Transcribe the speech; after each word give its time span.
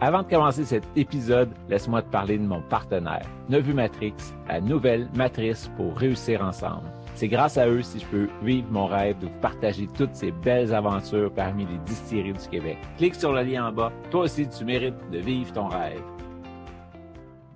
Avant 0.00 0.22
de 0.22 0.28
commencer 0.28 0.64
cet 0.64 0.84
épisode, 0.94 1.50
laisse-moi 1.68 2.02
te 2.02 2.08
parler 2.08 2.38
de 2.38 2.44
mon 2.44 2.62
partenaire, 2.62 3.28
Nevu 3.48 3.74
Matrix, 3.74 4.14
la 4.46 4.60
nouvelle 4.60 5.08
matrice 5.16 5.68
pour 5.76 5.98
réussir 5.98 6.40
ensemble. 6.40 6.88
C'est 7.16 7.26
grâce 7.26 7.58
à 7.58 7.66
eux 7.68 7.82
si 7.82 7.98
je 7.98 8.06
peux 8.06 8.28
vivre 8.44 8.68
mon 8.70 8.86
rêve 8.86 9.18
de 9.18 9.26
vous 9.26 9.40
partager 9.40 9.88
toutes 9.88 10.14
ces 10.14 10.30
belles 10.30 10.72
aventures 10.72 11.34
parmi 11.34 11.66
les 11.66 11.78
distilleries 11.78 12.34
du 12.34 12.48
Québec. 12.48 12.78
Clique 12.96 13.16
sur 13.16 13.32
le 13.32 13.42
lien 13.42 13.66
en 13.66 13.72
bas. 13.72 13.92
Toi 14.12 14.20
aussi, 14.26 14.48
tu 14.48 14.64
mérites 14.64 15.10
de 15.10 15.18
vivre 15.18 15.52
ton 15.52 15.66
rêve. 15.66 16.00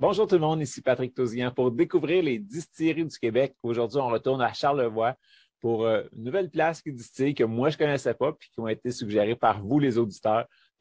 Bonjour 0.01 0.27
tout 0.27 0.35
le 0.35 0.41
monde, 0.41 0.63
ici 0.63 0.83
Patrick 0.83 1.15
Tosian 1.15 1.53
pour 1.53 1.71
découvrir 1.71 2.25
les 2.25 2.41
distilleries 2.41 3.07
du 3.07 3.19
Québec. 3.21 3.55
Aujourd'hui, 3.63 4.01
on 4.01 4.09
retourne 4.09 4.43
à 4.43 4.53
Charlevoix 4.53 5.15
pour 5.61 5.87
euh, 5.87 6.03
une 6.17 6.25
nouvelle 6.25 6.51
place 6.51 6.83
qui 6.83 6.93
distille 6.93 7.37
que 7.37 7.45
moi 7.45 7.71
je 7.71 7.77
ne 7.77 7.79
connaissais 7.79 8.15
pas 8.15 8.33
puis 8.33 8.51
qui 8.53 8.59
ont 8.59 8.67
été 8.67 8.91
suggérées 8.91 9.37
par 9.37 9.63
vous 9.63 9.79
les 9.79 9.97
auditeurs. 9.97 10.47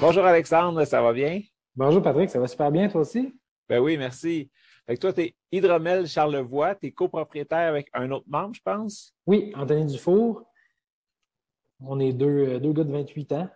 Bonjour 0.00 0.24
Alexandre, 0.24 0.82
ça 0.86 1.02
va 1.02 1.12
bien? 1.12 1.42
Bonjour 1.76 2.00
Patrick, 2.00 2.30
ça 2.30 2.40
va 2.40 2.46
super 2.46 2.72
bien 2.72 2.88
toi 2.88 3.02
aussi? 3.02 3.34
Ben 3.68 3.80
oui, 3.80 3.98
merci. 3.98 4.50
Fait 4.86 4.94
que 4.94 5.00
toi, 5.00 5.12
tu 5.12 5.20
es 5.20 5.34
Hydromel 5.52 6.06
Charlevoix, 6.06 6.74
tu 6.74 6.86
es 6.86 6.90
copropriétaire 6.90 7.68
avec 7.68 7.90
un 7.92 8.10
autre 8.10 8.24
membre, 8.26 8.54
je 8.54 8.62
pense? 8.62 9.14
Oui, 9.26 9.52
Anthony 9.54 9.84
Dufour. 9.84 10.42
On 11.80 12.00
est 12.00 12.14
deux, 12.14 12.58
deux 12.60 12.72
gars 12.72 12.84
de 12.84 12.92
28 12.92 13.32
ans. 13.32 13.48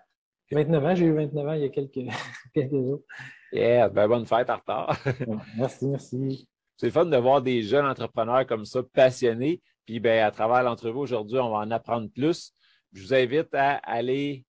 29 0.53 0.84
ans, 0.84 0.95
j'ai 0.95 1.06
eu 1.06 1.14
29 1.14 1.48
ans 1.48 1.53
il 1.55 1.62
y 1.62 1.64
a 1.64 1.70
quelques, 1.70 2.12
quelques 2.55 2.73
jours. 2.73 3.01
Yeah, 3.51 3.89
ben 3.89 4.06
bonne 4.06 4.27
fête 4.27 4.51
en 4.51 4.56
retard. 4.56 4.98
merci, 5.56 5.86
merci. 5.86 6.47
C'est 6.77 6.91
fun 6.91 7.06
de 7.06 7.17
voir 7.17 7.41
des 7.41 7.62
jeunes 7.62 7.86
entrepreneurs 7.86 8.47
comme 8.47 8.67
ça, 8.67 8.83
passionnés. 8.83 9.62
Puis 9.86 9.98
ben, 9.98 10.23
à 10.23 10.31
travers 10.31 10.62
l'entrevue 10.62 10.98
aujourd'hui, 10.98 11.39
on 11.39 11.48
va 11.48 11.58
en 11.58 11.70
apprendre 11.70 12.11
plus. 12.14 12.53
Je 12.92 13.03
vous 13.03 13.14
invite 13.14 13.55
à 13.55 13.77
aller 13.77 14.45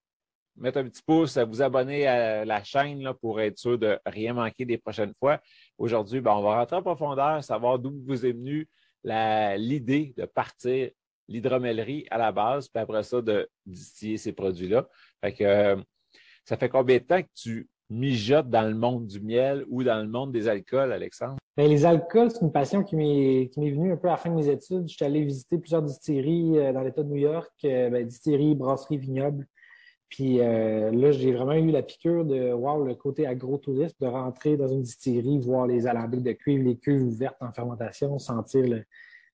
mettre 0.56 0.78
un 0.78 0.84
petit 0.84 1.02
pouce, 1.02 1.38
vous 1.38 1.62
abonner 1.62 2.06
à 2.06 2.44
la 2.44 2.62
chaîne 2.64 3.02
là, 3.02 3.14
pour 3.14 3.40
être 3.40 3.58
sûr 3.58 3.78
de 3.78 3.98
rien 4.06 4.34
manquer 4.34 4.64
des 4.64 4.78
prochaines 4.78 5.12
fois. 5.18 5.40
Aujourd'hui, 5.78 6.20
ben, 6.20 6.32
on 6.32 6.42
va 6.42 6.58
rentrer 6.58 6.76
en 6.76 6.82
profondeur, 6.82 7.42
savoir 7.44 7.78
d'où 7.78 7.92
vous 8.06 8.24
est 8.26 8.32
venue 8.32 8.68
l'idée 9.04 10.14
de 10.16 10.24
partir 10.24 10.90
l'hydromellerie 11.28 12.06
à 12.10 12.18
la 12.18 12.32
base, 12.32 12.68
puis 12.68 12.80
après 12.80 13.02
ça, 13.02 13.20
de 13.20 13.48
distiller 13.64 14.16
ces 14.16 14.32
produits-là. 14.32 14.88
Fait 15.20 15.32
que 15.32 15.44
euh, 15.44 15.76
ça 16.44 16.56
fait 16.56 16.68
combien 16.68 16.98
de 16.98 17.02
temps 17.02 17.22
que 17.22 17.28
tu 17.34 17.68
mijotes 17.90 18.48
dans 18.48 18.62
le 18.62 18.74
monde 18.74 19.06
du 19.06 19.20
miel 19.20 19.64
ou 19.68 19.82
dans 19.82 20.00
le 20.00 20.08
monde 20.08 20.32
des 20.32 20.48
alcools, 20.48 20.92
Alexandre? 20.92 21.36
Bien, 21.56 21.68
les 21.68 21.84
alcools, 21.84 22.30
c'est 22.30 22.42
une 22.42 22.52
passion 22.52 22.82
qui 22.82 22.96
m'est 22.96 23.50
venue 23.56 23.92
un 23.92 23.96
peu 23.96 24.08
à 24.08 24.12
la 24.12 24.16
fin 24.16 24.30
de 24.30 24.34
mes 24.34 24.48
études. 24.48 24.88
Je 24.88 24.94
suis 24.94 25.04
allé 25.04 25.24
visiter 25.24 25.58
plusieurs 25.58 25.82
distilleries 25.82 26.58
euh, 26.58 26.72
dans 26.72 26.82
l'État 26.82 27.02
de 27.02 27.08
New 27.08 27.16
York, 27.16 27.52
euh, 27.64 27.90
ben, 27.90 28.06
distilleries, 28.06 28.54
brasseries, 28.54 28.98
vignobles. 28.98 29.46
Puis 30.08 30.40
euh, 30.40 30.90
là, 30.92 31.10
j'ai 31.10 31.32
vraiment 31.32 31.54
eu 31.54 31.70
la 31.70 31.82
piqûre 31.82 32.24
de 32.24 32.52
voir 32.52 32.78
le 32.78 32.94
côté 32.94 33.26
agro-tourisme, 33.26 33.96
de 34.00 34.06
rentrer 34.06 34.56
dans 34.56 34.68
une 34.68 34.82
distillerie, 34.82 35.38
voir 35.38 35.66
les 35.66 35.86
alambics 35.86 36.22
de 36.22 36.32
cuivre, 36.32 36.64
les 36.64 36.76
cuves 36.76 37.02
ouvertes 37.02 37.36
en 37.40 37.52
fermentation, 37.52 38.18
sentir 38.18 38.64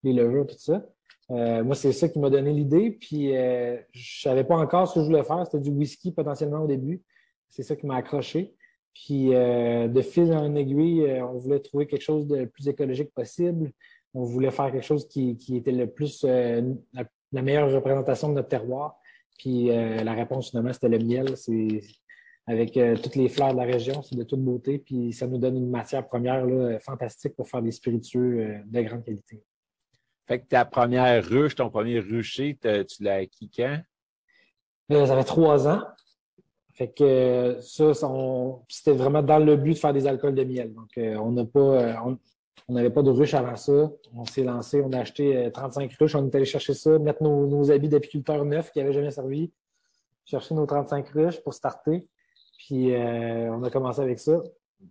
les 0.02 0.12
levures, 0.12 0.46
tout 0.46 0.58
ça. 0.58 0.86
Euh, 1.30 1.62
moi, 1.62 1.74
c'est 1.74 1.92
ça 1.92 2.08
qui 2.08 2.18
m'a 2.18 2.30
donné 2.30 2.52
l'idée. 2.52 2.90
Puis 2.90 3.36
euh, 3.36 3.76
je 3.92 4.22
savais 4.22 4.44
pas 4.44 4.56
encore 4.56 4.88
ce 4.88 4.94
que 4.94 5.00
je 5.00 5.06
voulais 5.06 5.24
faire. 5.24 5.44
C'était 5.44 5.60
du 5.60 5.70
whisky 5.70 6.12
potentiellement 6.12 6.64
au 6.64 6.66
début. 6.66 7.02
C'est 7.48 7.62
ça 7.62 7.76
qui 7.76 7.86
m'a 7.86 7.96
accroché. 7.96 8.54
Puis 8.94 9.28
de 9.30 10.02
fil 10.02 10.30
en 10.34 10.54
aiguille, 10.54 11.06
on 11.22 11.38
voulait 11.38 11.60
trouver 11.60 11.86
quelque 11.86 12.02
chose 12.02 12.26
de 12.26 12.44
plus 12.44 12.68
écologique 12.68 13.10
possible. 13.14 13.72
On 14.12 14.24
voulait 14.24 14.50
faire 14.50 14.70
quelque 14.70 14.84
chose 14.84 15.08
qui, 15.08 15.38
qui 15.38 15.56
était 15.56 15.72
le 15.72 15.86
plus 15.86 16.26
la 17.32 17.42
meilleure 17.42 17.72
représentation 17.72 18.28
de 18.28 18.34
notre 18.34 18.48
terroir. 18.48 19.00
Puis 19.38 19.70
euh, 19.70 20.02
la 20.02 20.12
réponse, 20.12 20.50
finalement, 20.50 20.72
c'était 20.72 20.88
le 20.88 20.98
miel. 20.98 21.36
C'est 21.36 21.82
avec 22.46 22.76
euh, 22.76 22.96
toutes 22.96 23.16
les 23.16 23.28
fleurs 23.28 23.52
de 23.52 23.58
la 23.58 23.64
région, 23.64 24.02
c'est 24.02 24.16
de 24.16 24.24
toute 24.24 24.40
beauté. 24.40 24.78
Puis 24.78 25.12
ça 25.12 25.26
nous 25.26 25.38
donne 25.38 25.56
une 25.56 25.70
matière 25.70 26.06
première 26.06 26.44
là, 26.46 26.78
fantastique 26.80 27.34
pour 27.36 27.48
faire 27.48 27.62
des 27.62 27.72
spiritueux 27.72 28.40
euh, 28.40 28.58
de 28.64 28.80
grande 28.82 29.04
qualité. 29.04 29.42
Fait 30.26 30.40
que 30.40 30.46
ta 30.46 30.64
première 30.64 31.24
ruche, 31.24 31.56
ton 31.56 31.70
premier 31.70 31.98
rucher, 31.98 32.56
tu 32.62 33.02
l'as 33.02 33.16
acquis 33.16 33.50
quand? 33.54 33.80
ça 34.88 35.16
fait 35.16 35.24
trois 35.24 35.66
ans. 35.66 35.82
Fait 36.74 36.92
que 36.92 37.58
ça, 37.60 37.92
c'était 38.68 38.92
vraiment 38.92 39.22
dans 39.22 39.38
le 39.38 39.56
but 39.56 39.74
de 39.74 39.78
faire 39.78 39.92
des 39.92 40.06
alcools 40.06 40.34
de 40.34 40.44
miel. 40.44 40.72
Donc, 40.72 40.90
on 40.96 41.32
n'a 41.32 41.44
pas, 41.44 42.02
on 42.04 42.18
n'avait 42.72 42.90
pas 42.90 43.02
de 43.02 43.10
ruche 43.10 43.34
avant 43.34 43.56
ça. 43.56 43.90
On 44.14 44.24
s'est 44.24 44.44
lancé, 44.44 44.82
on 44.82 44.92
a 44.92 44.98
acheté 44.98 45.50
35 45.52 45.90
euh, 45.90 45.94
ruches, 46.00 46.14
on 46.14 46.26
est 46.26 46.34
allé 46.34 46.44
chercher 46.44 46.74
ça, 46.74 46.98
mettre 46.98 47.22
nos, 47.22 47.70
habits 47.70 47.88
d'apiculteurs 47.88 48.44
neufs 48.44 48.72
qui 48.72 48.78
n'avaient 48.78 48.92
jamais 48.92 49.10
servi, 49.10 49.52
chercher 50.24 50.54
nos 50.54 50.66
35 50.66 51.08
ruches 51.10 51.40
pour 51.42 51.54
starter. 51.54 52.06
Puis 52.58 52.94
euh, 52.94 53.52
on 53.52 53.62
a 53.62 53.70
commencé 53.70 54.00
avec 54.00 54.18
ça. 54.18 54.42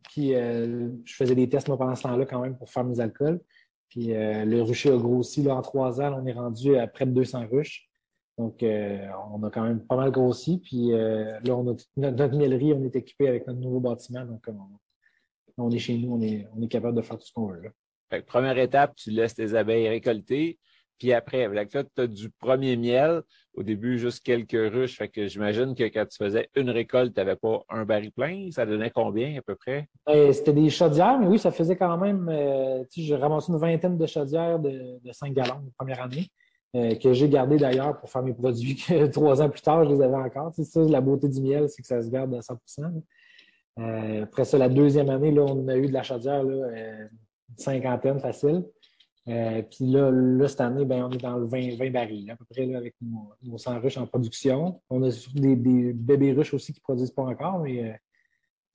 Puis 0.09 0.35
euh, 0.35 0.89
je 1.05 1.15
faisais 1.15 1.35
des 1.35 1.49
tests 1.49 1.67
pendant 1.67 1.95
ce 1.95 2.03
temps-là 2.03 2.25
quand 2.25 2.41
même 2.41 2.57
pour 2.57 2.69
faire 2.69 2.83
mes 2.83 2.99
alcools. 2.99 3.41
Puis 3.89 4.07
le 4.13 4.61
rucher 4.61 4.89
a 4.89 4.95
grossi 4.95 5.43
là, 5.43 5.53
en 5.53 5.61
trois 5.61 5.99
ans. 5.99 6.17
on 6.21 6.25
est 6.25 6.31
rendu 6.31 6.77
à 6.77 6.87
près 6.87 7.05
de 7.05 7.11
200 7.11 7.47
ruches. 7.51 7.89
Donc, 8.37 8.63
on 8.63 9.43
a 9.43 9.49
quand 9.49 9.63
même 9.63 9.81
pas 9.81 9.97
mal 9.97 10.11
grossi. 10.11 10.59
Puis 10.59 10.91
là, 10.91 11.41
on 11.49 11.63
a 11.63 11.63
notre, 11.63 11.83
notre, 11.97 12.37
miellerie, 12.37 12.71
on 12.71 12.85
est 12.85 12.95
équipé 12.95 13.27
avec 13.27 13.47
notre 13.47 13.59
nouveau 13.59 13.81
bâtiment. 13.81 14.25
On, 14.31 14.39
on 15.57 15.71
est 15.71 15.79
chez 15.79 15.97
nous, 15.97 16.13
on 16.13 16.21
est, 16.21 16.47
on 16.55 16.61
est 16.61 16.67
capable 16.67 16.95
de 16.95 17.01
faire 17.01 17.17
tout 17.17 17.25
ce 17.25 17.33
qu'on 17.33 17.47
veut. 17.47 17.71
première 18.27 18.57
étape, 18.57 18.95
tu 18.95 19.11
laisses 19.11 19.35
tes 19.35 19.53
abeilles 19.53 19.89
récolter. 19.89 20.59
Puis 21.01 21.13
après, 21.13 21.47
là, 21.47 21.65
tu 21.65 21.77
as 21.97 22.07
du 22.07 22.29
premier 22.29 22.77
miel. 22.77 23.23
Au 23.55 23.63
début, 23.63 23.97
juste 23.97 24.23
quelques 24.23 24.51
ruches. 24.51 24.97
Fait 24.97 25.07
que 25.09 25.27
j'imagine 25.27 25.73
que 25.73 25.83
quand 25.85 26.05
tu 26.05 26.15
faisais 26.15 26.47
une 26.55 26.69
récolte, 26.69 27.15
tu 27.15 27.19
n'avais 27.19 27.35
pas 27.35 27.63
un 27.69 27.85
baril 27.85 28.11
plein. 28.11 28.49
Ça 28.51 28.67
donnait 28.67 28.91
combien 28.91 29.35
à 29.35 29.41
peu 29.41 29.55
près? 29.55 29.89
Ben, 30.05 30.31
c'était 30.31 30.53
des 30.53 30.69
chaudières, 30.69 31.17
mais 31.19 31.25
oui, 31.25 31.39
ça 31.39 31.49
faisait 31.49 31.75
quand 31.75 31.97
même. 31.97 32.29
Euh, 32.29 32.83
j'ai 32.95 33.15
ramassé 33.15 33.51
une 33.51 33.57
vingtaine 33.57 33.97
de 33.97 34.05
chaudières 34.05 34.59
de, 34.59 34.99
de 35.03 35.11
5 35.11 35.33
gallons 35.33 35.61
la 35.65 35.71
première 35.75 36.03
année. 36.03 36.27
Euh, 36.73 36.95
que 36.95 37.11
j'ai 37.11 37.27
gardé 37.27 37.57
d'ailleurs 37.57 37.99
pour 37.99 38.09
faire 38.09 38.23
mes 38.23 38.33
produits 38.33 38.77
que 38.77 39.05
trois 39.11 39.41
ans 39.41 39.49
plus 39.49 39.61
tard, 39.61 39.83
je 39.83 39.93
les 39.93 40.01
avais 40.01 40.15
encore. 40.15 40.53
C'est 40.55 40.63
ça, 40.63 40.81
la 40.81 41.01
beauté 41.01 41.27
du 41.27 41.41
miel, 41.41 41.67
c'est 41.67 41.81
que 41.81 41.87
ça 41.87 42.01
se 42.01 42.09
garde 42.09 42.33
à 42.33 42.41
100 42.41 42.57
euh, 43.79 44.23
après 44.23 44.45
ça, 44.45 44.57
la 44.57 44.69
deuxième 44.69 45.09
année, 45.09 45.31
là, 45.31 45.43
on 45.43 45.67
a 45.67 45.77
eu 45.77 45.87
de 45.87 45.93
la 45.93 46.03
chaudière, 46.03 46.43
là, 46.43 46.53
euh, 46.53 47.07
une 47.49 47.57
cinquantaine 47.57 48.19
facile. 48.19 48.65
Euh, 49.27 49.61
puis 49.61 49.85
là, 49.85 50.09
là, 50.11 50.47
cette 50.47 50.61
année, 50.61 50.83
ben, 50.83 51.05
on 51.05 51.11
est 51.11 51.21
dans 51.21 51.37
le 51.37 51.45
20, 51.45 51.77
20 51.77 51.91
barils, 51.91 52.31
à 52.31 52.35
peu 52.35 52.45
près 52.49 52.65
là, 52.65 52.77
avec 52.77 52.95
nos, 53.01 53.33
nos 53.43 53.57
100 53.57 53.79
ruches 53.79 53.97
en 53.97 54.07
production. 54.07 54.81
On 54.89 55.03
a 55.03 55.09
des, 55.35 55.55
des 55.55 55.93
bébés 55.93 56.33
ruches 56.33 56.53
aussi 56.53 56.73
qui 56.73 56.79
ne 56.79 56.83
produisent 56.83 57.11
pas 57.11 57.23
encore, 57.23 57.59
mais 57.59 57.99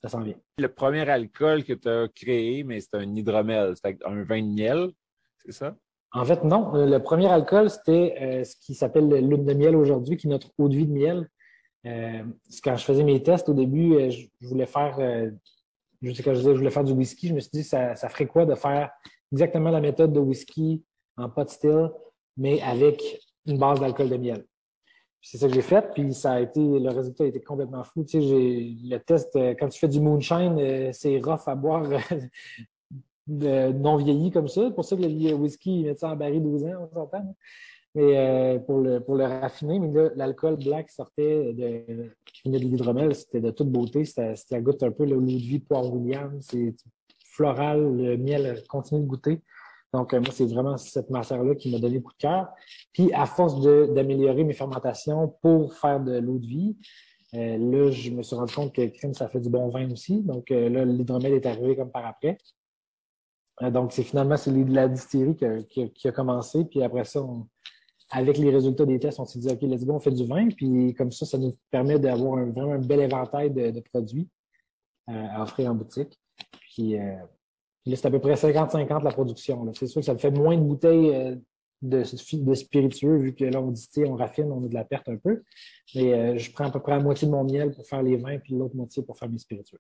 ça 0.00 0.08
s'en 0.08 0.20
vient. 0.20 0.36
Le 0.58 0.68
premier 0.68 1.08
alcool 1.08 1.64
que 1.64 1.72
tu 1.72 1.88
as 1.88 2.08
créé, 2.14 2.62
mais 2.62 2.80
c'est 2.80 2.94
un 2.94 3.14
hydromel, 3.14 3.74
c'est 3.82 3.98
un 4.04 4.22
vin 4.22 4.40
de 4.40 4.54
miel, 4.54 4.90
c'est 5.44 5.52
ça? 5.52 5.76
En 6.12 6.24
fait, 6.24 6.44
non. 6.44 6.72
Le 6.86 6.98
premier 6.98 7.26
alcool, 7.26 7.68
c'était 7.68 8.44
ce 8.44 8.54
qui 8.56 8.74
s'appelle 8.74 9.08
le 9.08 9.18
lune 9.18 9.44
de 9.44 9.52
miel 9.52 9.74
aujourd'hui, 9.74 10.16
qui 10.16 10.28
est 10.28 10.30
notre 10.30 10.52
eau 10.58 10.68
de 10.68 10.76
vie 10.76 10.86
de 10.86 10.92
miel. 10.92 11.28
Euh, 11.84 12.24
quand 12.64 12.76
je 12.76 12.84
faisais 12.84 13.04
mes 13.04 13.22
tests 13.22 13.48
au 13.48 13.54
début, 13.54 13.94
euh, 13.94 14.10
je, 14.10 14.48
voulais 14.48 14.66
faire, 14.66 14.96
euh, 14.98 15.30
je 16.02 16.22
quand 16.22 16.32
je 16.32 16.38
disais 16.38 16.52
je 16.52 16.58
voulais 16.58 16.70
faire 16.70 16.84
du 16.84 16.92
whisky, 16.92 17.28
je 17.28 17.34
me 17.34 17.40
suis 17.40 17.50
dit 17.52 17.64
ça, 17.64 17.94
ça 17.94 18.08
ferait 18.08 18.26
quoi 18.26 18.44
de 18.46 18.54
faire 18.54 18.90
exactement 19.32 19.70
la 19.70 19.80
méthode 19.80 20.12
de 20.12 20.20
whisky 20.20 20.82
en 21.16 21.28
pot 21.28 21.48
still, 21.48 21.90
mais 22.36 22.60
avec 22.62 23.20
une 23.46 23.58
base 23.58 23.80
d'alcool 23.80 24.08
de 24.08 24.16
miel? 24.16 24.44
C'est 25.22 25.38
ça 25.38 25.48
que 25.48 25.54
j'ai 25.54 25.62
fait, 25.62 25.92
puis 25.92 26.12
ça 26.14 26.32
a 26.34 26.40
été, 26.40 26.60
le 26.60 26.88
résultat 26.88 27.24
a 27.24 27.26
été 27.26 27.40
complètement 27.40 27.82
fou. 27.82 28.04
Tu 28.04 28.20
sais, 28.20 28.20
le 28.20 28.98
test, 28.98 29.36
quand 29.58 29.68
tu 29.68 29.78
fais 29.78 29.88
du 29.88 30.00
moonshine, 30.00 30.92
c'est 30.92 31.18
rough 31.18 31.48
à 31.48 31.56
boire 31.56 31.84
non 33.26 33.96
vieilli 33.96 34.30
comme 34.30 34.46
ça. 34.46 34.70
pour 34.70 34.84
ça 34.84 34.96
que 34.96 35.02
le 35.02 35.34
whisky, 35.34 35.80
ils 35.80 35.86
mettent 35.86 35.98
ça 35.98 36.10
en 36.10 36.16
baril 36.16 36.42
12 36.42 36.64
ans, 36.66 36.88
on 36.92 36.94
s'entend 36.94 37.34
mais 37.96 38.18
euh, 38.18 38.58
pour, 38.58 38.80
le, 38.80 39.00
pour 39.00 39.16
le 39.16 39.24
raffiner. 39.24 39.78
Mais 39.78 40.10
l'alcool 40.16 40.56
black 40.56 40.90
sortait 40.90 41.54
de, 41.54 42.12
qui 42.26 42.50
de 42.50 42.58
l'hydromel, 42.58 43.14
c'était 43.14 43.40
de 43.40 43.50
toute 43.50 43.70
beauté. 43.70 44.04
Ça 44.04 44.60
goûte 44.60 44.82
un 44.82 44.90
peu 44.90 45.06
le 45.06 45.14
l'eau 45.14 45.22
de 45.22 45.30
vie 45.30 45.60
poire 45.60 45.90
William. 45.90 46.38
C'est 46.42 46.76
floral, 47.24 47.96
le 47.96 48.18
miel 48.18 48.62
continue 48.68 49.00
de 49.00 49.06
goûter. 49.06 49.42
Donc, 49.94 50.12
euh, 50.12 50.20
moi, 50.20 50.28
c'est 50.30 50.44
vraiment 50.44 50.76
cette 50.76 51.08
matière-là 51.08 51.54
qui 51.54 51.72
m'a 51.72 51.78
donné 51.78 51.98
beaucoup 51.98 52.12
de 52.12 52.18
cœur. 52.18 52.48
Puis, 52.92 53.10
à 53.14 53.24
force 53.24 53.62
d'améliorer 53.62 54.44
mes 54.44 54.52
fermentations 54.52 55.34
pour 55.40 55.72
faire 55.72 55.98
de 56.00 56.18
l'eau 56.18 56.38
de 56.38 56.46
vie, 56.46 56.76
là, 57.32 57.90
je 57.90 58.10
me 58.10 58.22
suis 58.22 58.36
rendu 58.36 58.54
compte 58.54 58.74
que 58.74 58.86
crème, 58.88 59.14
ça 59.14 59.28
fait 59.28 59.40
du 59.40 59.48
bon 59.48 59.68
vin 59.68 59.90
aussi. 59.90 60.20
Donc 60.22 60.50
là, 60.50 60.84
l'hydromel 60.84 61.32
est 61.32 61.46
arrivé 61.46 61.76
comme 61.76 61.90
par 61.90 62.06
après. 62.06 62.36
donc, 63.70 63.92
c'est 63.92 64.02
finalement 64.02 64.36
c'est 64.36 64.52
la 64.52 64.88
distillerie 64.88 65.36
qui 65.36 66.08
a, 66.08 66.12
commencé. 66.12 66.64
Puis 66.64 66.82
après 66.82 67.04
ça, 67.04 67.20
avec 68.10 68.38
les 68.38 68.50
résultats 68.50 68.86
des 68.86 68.98
tests, 68.98 69.18
on 69.18 69.24
s'est 69.24 69.38
dit 69.38 69.48
OK, 69.48 69.62
let's 69.62 69.84
go, 69.84 69.94
on 69.94 70.00
fait 70.00 70.12
du 70.12 70.26
vin. 70.26 70.48
Puis 70.48 70.94
comme 70.94 71.12
ça, 71.12 71.26
ça 71.26 71.38
nous 71.38 71.54
permet 71.70 71.98
d'avoir 71.98 72.44
vraiment 72.46 72.74
un 72.74 72.78
bel 72.78 73.00
éventail 73.00 73.50
de, 73.50 73.80
produits 73.80 74.28
à 75.08 75.42
offrir 75.42 75.70
en 75.70 75.74
boutique. 75.74 76.18
Puis 76.74 76.96
là, 77.86 77.96
c'est 77.96 78.06
à 78.06 78.10
peu 78.10 78.18
près 78.18 78.34
50-50 78.34 79.04
la 79.04 79.10
production. 79.10 79.72
C'est 79.74 79.86
sûr 79.86 80.00
que 80.00 80.06
ça 80.06 80.16
fait 80.18 80.30
moins 80.30 80.56
de 80.56 80.62
bouteilles 80.62 81.14
euh, 81.14 81.36
de, 81.82 82.02
de, 82.02 82.54
spiritueux, 82.54 83.16
vu 83.18 83.34
que 83.34 83.44
là, 83.44 83.60
on 83.60 83.70
dit, 83.70 83.88
on 84.06 84.16
raffine, 84.16 84.50
on 84.50 84.64
a 84.64 84.68
de 84.68 84.74
la 84.74 84.84
perte 84.84 85.08
un 85.08 85.16
peu. 85.16 85.42
Mais 85.94 86.12
euh, 86.12 86.38
je 86.38 86.50
prends 86.50 86.66
à 86.66 86.70
peu 86.70 86.80
près 86.80 86.92
la 86.92 87.00
moitié 87.00 87.28
de 87.28 87.32
mon 87.32 87.44
miel 87.44 87.70
pour 87.72 87.86
faire 87.86 88.02
les 88.02 88.16
vins, 88.16 88.38
puis 88.38 88.54
l'autre 88.54 88.74
moitié 88.74 89.02
pour 89.02 89.16
faire 89.16 89.28
mes 89.28 89.38
spiritueux. 89.38 89.78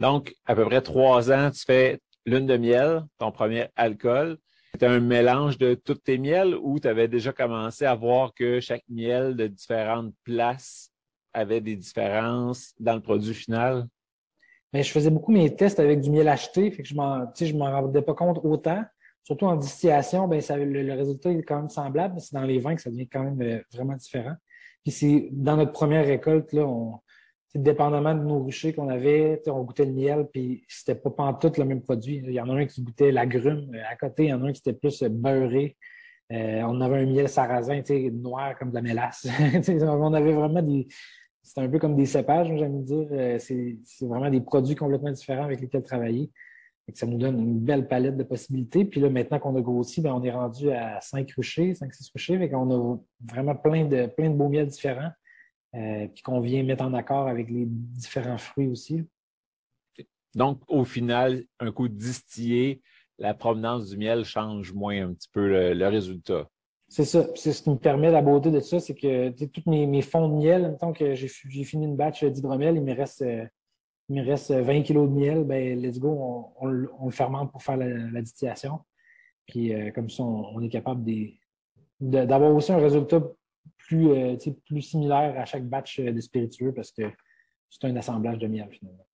Donc, 0.00 0.34
à 0.44 0.54
peu 0.54 0.64
près 0.66 0.82
trois 0.82 1.32
ans, 1.32 1.50
tu 1.50 1.64
fais 1.64 2.00
lune 2.26 2.46
de 2.46 2.56
miel, 2.56 3.04
ton 3.18 3.32
premier 3.32 3.68
alcool. 3.76 4.36
C'était 4.76 4.84
un 4.88 5.00
mélange 5.00 5.56
de 5.56 5.72
tous 5.72 5.94
tes 5.94 6.18
miels 6.18 6.54
ou 6.54 6.78
tu 6.78 6.86
avais 6.86 7.08
déjà 7.08 7.32
commencé 7.32 7.86
à 7.86 7.94
voir 7.94 8.34
que 8.34 8.60
chaque 8.60 8.84
miel 8.90 9.34
de 9.34 9.46
différentes 9.46 10.12
places 10.22 10.92
avait 11.32 11.62
des 11.62 11.76
différences 11.76 12.74
dans 12.78 12.94
le 12.94 13.00
produit 13.00 13.32
final? 13.32 13.86
Mais 14.74 14.82
je 14.82 14.92
faisais 14.92 15.08
beaucoup 15.08 15.32
mes 15.32 15.56
tests 15.56 15.80
avec 15.80 16.02
du 16.02 16.10
miel 16.10 16.28
acheté, 16.28 16.70
fait 16.70 16.82
que 16.82 16.88
je 16.90 16.94
m'en, 16.94 17.24
je 17.34 17.56
m'en 17.56 17.70
rendais 17.70 18.02
pas 18.02 18.12
compte 18.12 18.38
autant. 18.44 18.84
Surtout 19.24 19.46
en 19.46 19.56
distillation, 19.56 20.28
ben, 20.28 20.42
ça, 20.42 20.58
le, 20.58 20.92
résultat 20.92 21.30
est 21.30 21.42
quand 21.42 21.56
même 21.56 21.70
semblable, 21.70 22.20
c'est 22.20 22.34
dans 22.34 22.42
les 22.42 22.58
vins 22.58 22.74
que 22.74 22.82
ça 22.82 22.90
devient 22.90 23.08
quand 23.08 23.22
même 23.22 23.40
euh, 23.40 23.62
vraiment 23.72 23.94
différent. 23.94 24.34
Puis 24.84 25.30
dans 25.32 25.56
notre 25.56 25.72
première 25.72 26.04
récolte, 26.04 26.52
on, 26.52 26.98
dépendamment 27.58 28.14
de 28.14 28.22
nos 28.22 28.44
ruchers 28.44 28.72
qu'on 28.72 28.88
avait, 28.88 29.42
on 29.46 29.62
goûtait 29.62 29.84
le 29.84 29.92
miel, 29.92 30.28
puis 30.32 30.64
c'était 30.68 30.94
pas 30.94 31.10
pantoute 31.10 31.58
le 31.58 31.64
même 31.64 31.82
produit. 31.82 32.22
Il 32.24 32.32
y 32.32 32.40
en 32.40 32.48
a 32.50 32.54
un 32.54 32.66
qui 32.66 32.82
goûtait 32.82 33.12
l'agrume 33.12 33.70
euh, 33.74 33.82
à 33.90 33.96
côté, 33.96 34.24
il 34.24 34.28
y 34.30 34.32
en 34.32 34.42
a 34.44 34.48
un 34.48 34.52
qui 34.52 34.60
était 34.60 34.78
plus 34.78 35.02
euh, 35.02 35.08
beurré. 35.08 35.76
on 36.30 36.80
avait 36.80 36.98
un 36.98 37.06
miel 37.06 37.28
sarrasin, 37.28 37.82
noir 38.12 38.58
comme 38.58 38.70
de 38.70 38.74
la 38.74 38.82
mélasse. 38.82 39.26
on 39.82 40.14
avait 40.14 40.32
vraiment 40.32 40.62
des, 40.62 40.88
c'est 41.46 41.60
un 41.60 41.68
peu 41.68 41.78
comme 41.78 41.94
des 41.94 42.06
cépages, 42.06 42.48
j'aime 42.48 42.82
dire. 42.82 43.06
Euh, 43.12 43.38
c'est 43.38 43.78
vraiment 44.02 44.28
des 44.28 44.40
produits 44.40 44.74
complètement 44.74 45.12
différents 45.12 45.44
avec 45.44 45.60
lesquels 45.60 45.84
travailler. 45.84 46.30
Ça 46.92 47.06
nous 47.06 47.18
donne 47.18 47.38
une 47.40 47.60
belle 47.60 47.86
palette 47.86 48.16
de 48.16 48.24
possibilités. 48.24 48.84
Puis 48.84 49.00
là, 49.00 49.08
maintenant 49.10 49.38
qu'on 49.38 49.54
a 49.56 49.60
grossi, 49.60 50.00
ben, 50.00 50.12
on 50.12 50.22
est 50.24 50.30
rendu 50.30 50.70
à 50.70 51.00
5 51.00 51.30
ruchers, 51.36 51.72
5-6 51.72 52.10
ruchers. 52.12 52.38
Fait 52.38 52.50
qu'on 52.50 52.70
a 52.70 52.98
vraiment 53.24 53.54
plein 53.54 53.84
de, 53.84 54.06
plein 54.06 54.30
de 54.30 54.34
beaux 54.34 54.48
miels 54.48 54.66
différents. 54.66 55.10
Euh, 55.76 56.08
puis 56.08 56.22
qu'on 56.22 56.40
vient 56.40 56.62
mettre 56.62 56.84
en 56.84 56.94
accord 56.94 57.28
avec 57.28 57.50
les 57.50 57.66
différents 57.66 58.38
fruits 58.38 58.68
aussi. 58.68 59.04
Donc, 60.34 60.60
au 60.68 60.84
final, 60.84 61.44
un 61.60 61.70
coup 61.70 61.88
distillé, 61.88 62.80
la 63.18 63.34
provenance 63.34 63.90
du 63.90 63.98
miel 63.98 64.24
change 64.24 64.72
moins 64.72 65.08
un 65.08 65.12
petit 65.12 65.28
peu 65.32 65.72
le 65.72 65.88
résultat. 65.88 66.48
C'est 66.88 67.04
ça. 67.04 67.26
C'est 67.34 67.52
ce 67.52 67.62
qui 67.62 67.70
me 67.70 67.76
permet 67.76 68.10
la 68.10 68.22
beauté 68.22 68.50
de 68.50 68.60
ça, 68.60 68.78
c'est 68.78 68.94
que 68.94 69.30
tous 69.46 69.68
mes, 69.68 69.86
mes, 69.86 70.02
fonds 70.02 70.28
de 70.28 70.34
miel, 70.34 70.76
tant 70.80 70.92
que 70.92 71.14
j'ai 71.14 71.28
fini 71.28 71.84
une 71.84 71.96
batch 71.96 72.24
d'hydromel, 72.24 72.76
il 72.76 72.82
me 72.82 72.94
reste 72.94 73.22
euh, 73.22 73.44
il 74.08 74.22
me 74.22 74.24
reste 74.24 74.52
20 74.52 74.82
kilos 74.82 75.08
de 75.08 75.14
miel, 75.14 75.44
ben 75.44 75.80
let's 75.80 75.98
go, 75.98 76.52
on, 76.60 76.66
le 76.66 76.88
fermente 77.10 77.50
pour 77.50 77.62
faire 77.62 77.76
la, 77.76 78.22
distillation. 78.22 78.78
Puis 79.46 79.74
euh, 79.74 79.90
comme 79.90 80.08
ça, 80.08 80.22
on, 80.22 80.60
est 80.60 80.68
capable 80.68 81.04
d'avoir 82.00 82.54
aussi 82.54 82.72
un 82.72 82.78
résultat 82.78 83.20
plus, 83.76 84.10
euh, 84.10 84.36
plus 84.66 84.82
similaire 84.82 85.38
à 85.38 85.44
chaque 85.44 85.66
batch 85.66 86.00
de 86.00 86.20
spiritueux 86.20 86.72
parce 86.72 86.90
que 86.90 87.10
c'est 87.70 87.86
un 87.86 87.96
assemblage 87.96 88.38
de 88.38 88.46
miel 88.46 88.68
finalement. 88.70 89.06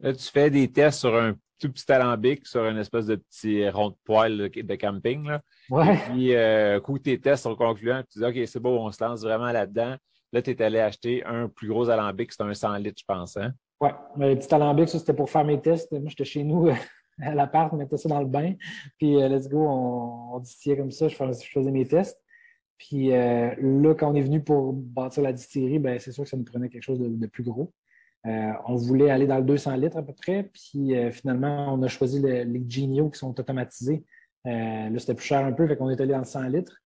Là, 0.00 0.12
tu 0.14 0.30
fais 0.30 0.50
des 0.50 0.70
tests 0.70 1.00
sur 1.00 1.14
un 1.14 1.34
tout 1.60 1.70
petit 1.70 1.92
alambic, 1.92 2.46
sur 2.46 2.64
une 2.64 2.78
espèce 2.78 3.06
de 3.06 3.16
petit 3.16 3.68
rond 3.68 3.90
de 3.90 3.96
poêle 4.04 4.50
de 4.50 4.74
camping. 4.76 5.26
Là. 5.28 5.42
Ouais. 5.68 5.94
Et 5.94 5.98
puis, 5.98 6.34
euh, 6.34 6.80
coup, 6.80 6.98
tes 6.98 7.20
tests 7.20 7.42
sont 7.42 7.54
concluants, 7.54 8.02
tu 8.10 8.18
dis, 8.18 8.24
OK, 8.24 8.48
c'est 8.48 8.60
beau, 8.60 8.78
on 8.78 8.90
se 8.90 9.04
lance 9.04 9.22
vraiment 9.22 9.52
là-dedans. 9.52 9.96
Là, 10.32 10.42
tu 10.42 10.50
es 10.50 10.62
allé 10.62 10.78
acheter 10.78 11.24
un 11.26 11.48
plus 11.48 11.68
gros 11.68 11.88
alambic, 11.90 12.32
c'était 12.32 12.44
un 12.44 12.54
100 12.54 12.76
litres, 12.76 13.00
je 13.00 13.04
pense. 13.04 13.36
Hein? 13.36 13.52
Oui, 13.80 13.90
le 14.18 14.36
petit 14.36 14.52
alambic, 14.54 14.88
ça, 14.88 14.98
c'était 14.98 15.14
pour 15.14 15.28
faire 15.28 15.44
mes 15.44 15.60
tests. 15.60 15.92
Moi, 15.92 16.08
j'étais 16.08 16.24
chez 16.24 16.44
nous 16.44 16.68
à 17.22 17.34
l'appart, 17.34 17.72
on 17.72 17.76
mettait 17.76 17.96
ça 17.98 18.08
dans 18.08 18.20
le 18.20 18.26
bain. 18.26 18.54
Puis, 18.98 19.20
euh, 19.20 19.28
let's 19.28 19.48
go, 19.48 19.58
on, 19.58 20.36
on, 20.36 20.38
distillait 20.38 20.76
comme 20.76 20.90
ça, 20.90 21.08
je 21.08 21.14
faisais, 21.14 21.70
mes 21.70 21.86
tests. 21.86 22.18
Puis 22.80 23.12
euh, 23.12 23.54
là, 23.60 23.94
quand 23.94 24.10
on 24.10 24.14
est 24.14 24.22
venu 24.22 24.42
pour 24.42 24.72
bâtir 24.72 25.22
la 25.22 25.32
distillerie, 25.32 25.78
ben, 25.78 25.98
c'est 26.00 26.12
sûr 26.12 26.24
que 26.24 26.30
ça 26.30 26.36
nous 26.36 26.44
prenait 26.44 26.68
quelque 26.68 26.82
chose 26.82 26.98
de, 26.98 27.26
plus 27.26 27.44
gros. 27.44 27.72
on 28.24 28.74
voulait 28.74 29.10
aller 29.10 29.26
dans 29.26 29.38
le 29.38 29.44
200 29.44 29.76
litres 29.76 29.98
à 29.98 30.02
peu 30.02 30.14
près. 30.14 30.50
Puis 30.52 30.94
finalement, 31.12 31.72
on 31.74 31.82
a 31.82 31.88
choisi 31.88 32.20
les 32.20 32.64
Genio 32.68 33.10
qui 33.10 33.18
sont 33.18 33.38
automatisés. 33.38 34.02
Euh, 34.46 34.88
là, 34.88 34.98
c'était 34.98 35.14
plus 35.14 35.26
cher 35.26 35.44
un 35.44 35.52
peu, 35.52 35.66
fait 35.66 35.76
qu'on 35.76 35.90
est 35.90 36.00
allé 36.00 36.14
en 36.14 36.24
100 36.24 36.48
litres, 36.48 36.76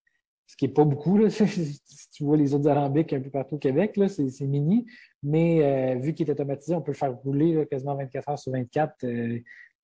ce 0.47 0.57
qui 0.57 0.67
n'est 0.67 0.73
pas 0.73 0.85
beaucoup. 0.85 1.19
Si 1.29 2.11
tu 2.11 2.25
vois 2.25 2.37
les 2.37 2.55
autres 2.55 2.69
alambics 2.69 3.13
un 3.13 3.21
peu 3.21 3.31
partout 3.31 3.57
au 3.57 3.59
Québec, 3.59 3.99
c'est 4.09 4.47
mini. 4.47 4.87
Mais 5.23 5.97
euh, 5.97 5.99
vu 5.99 6.15
qu'il 6.15 6.29
est 6.29 6.33
automatisé, 6.33 6.75
on 6.75 6.81
peut 6.81 6.93
le 6.93 6.97
faire 6.97 7.13
rouler 7.13 7.67
quasiment 7.69 7.97
24 7.97 8.29
heures 8.29 8.39
sur 8.39 8.53
24. 8.53 8.95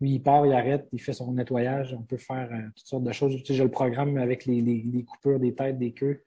Euh, 0.00 0.05
lui, 0.05 0.14
il 0.14 0.23
part, 0.23 0.47
il 0.47 0.52
arrête, 0.52 0.88
il 0.93 1.00
fait 1.00 1.12
son 1.12 1.32
nettoyage. 1.32 1.94
On 1.94 2.02
peut 2.02 2.17
faire 2.17 2.49
toutes 2.76 2.87
sortes 2.87 3.05
de 3.05 3.12
choses. 3.12 3.37
j'ai 3.44 3.62
le 3.62 3.70
programme 3.70 4.17
avec 4.19 4.47
les, 4.47 5.05
coupures 5.06 5.41
des 5.41 5.55
têtes, 5.55 5.79
des 5.79 5.93
queues. 5.93 6.23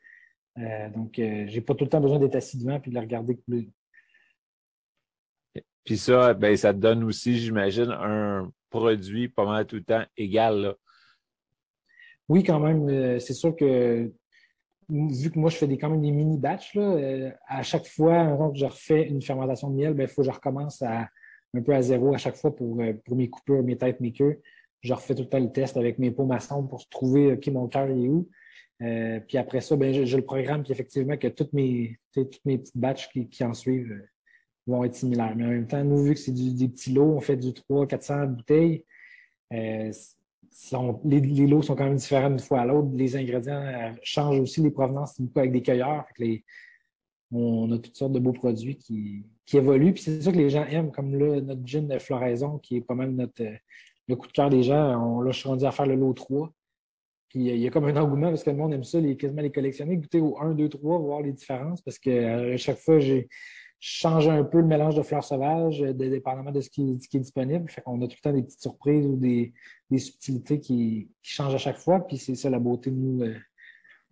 donc, 0.94 1.14
j'ai 1.16 1.62
pas 1.62 1.76
tout 1.76 1.86
le 1.86 1.90
temps 1.90 2.02
besoin 2.02 2.20
d'être 2.20 2.36
assis 2.36 2.58
devant 2.58 2.82
et 2.84 2.90
de 2.90 2.94
le 2.94 3.00
regarder 3.00 3.38
couler. 3.38 3.70
Puis 5.84 5.98
ça, 5.98 6.34
ben, 6.34 6.56
ça 6.56 6.74
te 6.74 6.80
donne 6.80 7.04
aussi, 7.04 7.38
j'imagine, 7.38 7.92
un 7.92 8.52
produit 8.70 9.28
pas 9.28 9.46
mal 9.46 9.66
tout 9.66 9.76
le 9.76 9.84
temps 9.84 10.04
égal. 10.16 10.62
Là. 10.62 10.76
Oui, 12.30 12.44
quand 12.44 12.60
même. 12.60 12.90
Euh, 12.90 13.20
c'est 13.20 13.34
sûr 13.34 13.56
que 13.56 14.12
vu 14.90 15.32
que 15.32 15.40
moi, 15.40 15.50
je 15.50 15.58
fais 15.58 15.68
des, 15.68 15.78
quand 15.78 15.90
même 15.90 16.02
des 16.02 16.12
mini 16.12 16.38
batchs, 16.38 16.74
euh, 16.78 17.32
à 17.48 17.64
chaque 17.64 17.86
fois 17.86 18.38
que 18.52 18.58
je 18.58 18.66
refais 18.66 19.08
une 19.08 19.22
fermentation 19.22 19.70
de 19.70 19.76
miel, 19.76 19.92
il 19.92 19.96
ben, 19.96 20.08
faut 20.08 20.22
que 20.22 20.28
je 20.28 20.32
recommence 20.32 20.82
à, 20.82 21.08
un 21.54 21.62
peu 21.62 21.74
à 21.74 21.82
zéro 21.82 22.14
à 22.14 22.18
chaque 22.18 22.36
fois 22.36 22.56
pour, 22.56 22.80
euh, 22.82 22.94
pour 23.06 23.16
mes 23.16 23.30
coupures, 23.30 23.64
mes 23.64 23.78
têtes, 23.78 24.00
mes 24.00 24.12
queues. 24.12 24.42
Je 24.82 24.94
refais 24.94 25.16
tout 25.16 25.24
le 25.24 25.30
temps 25.30 25.40
le 25.40 25.52
test 25.52 25.78
avec 25.78 26.00
mes 26.00 26.12
pots 26.12 26.26
maçons 26.26 26.66
pour 26.68 26.88
trouver 26.90 27.34
OK, 27.34 27.48
mon 27.48 27.68
cœur 27.68 27.90
est 27.90 28.08
où. 28.08 28.28
puis 28.80 29.38
après 29.38 29.62
ça, 29.62 29.78
ben, 29.78 29.94
j'ai 29.94 30.18
le 30.18 30.26
programme, 30.26 30.64
puis 30.64 30.74
effectivement, 30.74 31.16
que 31.16 31.30
toutes 31.30 31.54
mes, 31.54 31.98
toutes 32.14 32.44
mes 32.44 32.58
petites 32.58 32.78
batchs 32.78 33.10
qui, 33.10 33.44
en 33.46 33.54
suivent 33.54 34.04
vont 34.68 34.84
être 34.84 34.96
similaires. 34.96 35.34
Mais 35.38 35.46
en 35.46 35.50
même 35.50 35.68
temps, 35.68 35.84
nous, 35.86 36.04
vu 36.04 36.16
que 36.16 36.20
c'est 36.20 36.34
des 36.34 36.68
petits 36.68 36.92
lots, 36.92 37.16
on 37.16 37.22
fait 37.22 37.38
du 37.38 37.52
300-400 37.52 38.28
bouteilles 38.28 38.84
les, 41.06 41.48
lots 41.48 41.62
sont 41.62 41.76
quand 41.76 41.86
même 41.86 41.96
différents 41.96 42.30
d'une 42.30 42.40
fois 42.40 42.62
à 42.62 42.66
l'autre. 42.66 42.90
Les 42.94 43.16
ingrédients 43.16 43.62
euh, 43.62 43.92
changent 44.04 44.40
aussi, 44.40 44.62
les 44.62 44.72
provenances, 44.72 45.20
beaucoup 45.20 45.40
avec 45.40 45.52
des 45.52 45.62
cueilleurs. 45.62 46.06
On 47.34 47.72
a 47.72 47.78
toutes 47.80 47.98
sortes 47.98 48.14
de 48.14 48.20
beaux 48.20 48.34
produits 48.34 48.78
qui, 48.78 49.26
évoluent. 49.54 49.94
Puis 49.94 50.04
c'est 50.04 50.22
ça 50.22 50.32
que 50.32 50.38
les 50.38 50.50
gens 50.50 50.66
aiment, 50.66 50.92
comme 50.92 51.12
notre 51.12 51.66
gin 51.66 51.88
de 51.88 52.00
floraison, 52.00 52.58
qui 52.60 52.78
est 52.78 52.82
pas 52.82 52.96
mal 52.96 53.12
notre, 53.12 53.44
euh, 53.44 53.56
le 54.08 54.16
coup 54.16 54.28
de 54.28 54.32
cœur 54.32 54.50
des 54.50 54.64
gens. 54.64 55.00
On, 55.00 55.22
là, 55.22 55.32
je 55.32 55.40
suis 55.40 55.50
rendu 55.50 55.66
à 55.66 55.72
faire 55.72 55.86
le 55.86 55.96
lot 55.96 56.14
3. 56.14 56.52
Puis 57.30 57.50
euh, 57.50 57.56
il 57.56 57.62
y 57.62 57.68
a 57.68 57.70
comme 57.70 57.86
un 57.86 57.96
engouement 57.98 58.30
parce 58.30 58.44
que 58.44 58.50
le 58.50 58.58
monde 58.58 58.74
aime 58.74 58.84
ça, 58.84 59.00
les, 59.00 59.16
quasiment 59.16 59.42
les 59.42 59.52
collectionner, 59.52 59.98
goûter 59.98 60.22
au 60.22 60.40
1, 60.40 60.54
2, 60.54 60.70
3, 60.70 60.98
voir 61.00 61.22
les 61.22 61.34
différences. 61.34 61.82
Parce 61.82 62.00
que 62.00 62.54
à 62.54 62.58
chaque 62.58 62.80
fois, 62.80 63.00
j'ai 63.00 63.28
changer 63.86 64.30
un 64.30 64.46
peu 64.46 64.60
le 64.60 64.66
mélange 64.66 64.96
de 64.96 65.02
fleurs 65.02 65.26
sauvages, 65.26 65.82
euh, 65.82 65.92
dépendamment 65.92 66.54
de 66.54 66.62
ce 66.62 66.70
qui, 66.70 66.92
est 66.92 67.20
disponible. 67.20 67.70
Fait 67.70 67.82
qu'on 67.82 68.02
a 68.02 68.08
tout 68.08 68.16
le 68.18 68.22
temps 68.22 68.34
des 68.34 68.42
petites 68.42 68.62
surprises 68.62 69.06
ou 69.06 69.18
des, 69.18 69.54
subtilités 69.98 70.62
qui, 70.62 71.10
changent 71.22 71.56
à 71.56 71.58
chaque 71.58 71.78
fois. 71.78 72.00
Puis 72.00 72.18
c'est 72.18 72.36
ça 72.36 72.50
la 72.50 72.60
beauté 72.60 72.92
de 72.92 72.96
nous 72.96 73.24
euh, 73.24 73.36